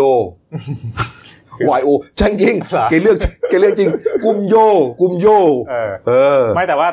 [1.80, 1.88] YO
[2.20, 3.16] จริงจริงเหรอๆเกเลือก
[3.48, 3.90] เกเลือกจริง
[4.24, 4.56] กลุ่มโย
[5.00, 5.26] กลุ่มโย
[5.70, 6.88] เออเออ ไม่แต่ว่า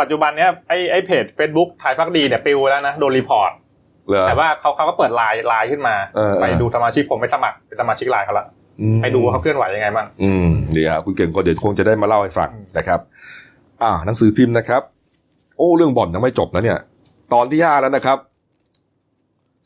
[0.00, 3.61] ปัจจุบันเนี้ยไอ้ไอ้เพจ Facebook ไทยภักดีเนี่ยปลิวแล้วนะ โดน report เหรอ
[4.28, 8.46] แต่ว่าเขาเขาก็เปิดไลน์ไลน์ขึ้นมาเออเออไปดูสมาชิกผมไปสมัครเป็นสมาชิกไลน์เขาละ
[8.80, 13.00] อืมไปดูว่าเขาเคลื่อนไหวยังไงบ้างอืมเดี๋ยวคุณเก่งก็เดี๋ยวคงจะได้มาเล่าให้ฟังอืมนะครับ
[13.82, 14.82] อ่าหนังสือพิมพ์นะครับ
[15.56, 16.78] โอ้เรื่องบ่อนยังไม่จบนะเนี่ย
[17.32, 18.18] ตอนที่ห้าแล้วนะครับ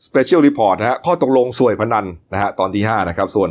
[0.07, 3.49] Special Report นะฮะข้อตกลงส่วยพนันนะฮะตอนที่ห้านะครับ ส่วน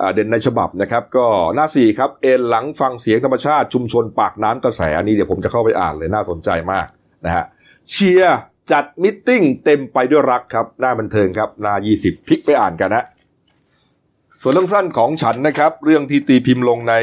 [0.00, 6.86] อ่าเด่นในฉบับนะครับ ก็หน้าสี่ครับ เอนหลังฟังเสียงธรรมชาติชุมชนปากน้ำกระแสอันนี้เดี๋ยวผมจะเข้าไปอ่านเลยน่าสนใจมาก
[7.26, 7.44] นะฮะ
[7.90, 8.38] เชียร์
[8.72, 13.04] จัด meeting เต็มไปด้วยรักครับหน้าบันเทิงครับหน้ายี่สิบพลิกไปอ่านกันนะ
[14.40, 16.94] ส่วนเรื่องสั้นของฉันนะครับ เรื่องที่ตีพิมพ์ลงใน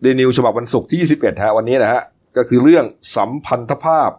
[0.00, 2.02] เดนิวฉบับวันศุกร์ที่ 21ฮะวันนี้นะฮะ
[2.36, 2.84] ก็คือเรื่อง
[3.16, 4.10] สัมพันธภาพ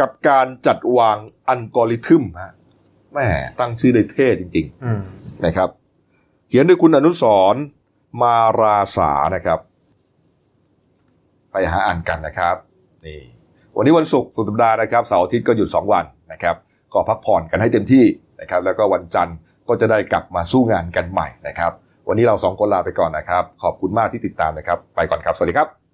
[0.00, 1.16] กับการจัดวาง
[1.48, 2.52] อัลกอริทึมฮะ
[3.12, 3.26] แม่
[3.60, 5.68] ตั้งชื่อได้เท่จริงอืมๆนะครับ
[6.48, 7.62] เขียนโดยคุณอนุสรณ์
[8.20, 9.58] มาราสานะครับ
[11.50, 12.56] ไปหาอ่านกันนะครับ
[13.04, 13.20] นี่
[13.76, 16.56] วันนี้วันศุกร์สุดสัปดาห์นะครับเสาร์อาทิตย์ก็หยุดสองวันนะครับ
[16.92, 18.04] ก็พักผ่อนกันให้เต็มที่
[18.40, 19.36] นะครับแล้วก็วันจันทร์
[19.68, 21.72] ก็จะได้กลับมาสู้งานกันใหม่นะครับ
[22.08, 25.68] วันนี้เราสองคนลาไปก่อนนะครับขอบคุณมากที่ติดตามนะครับไปก่อนครับสวัสดีครับ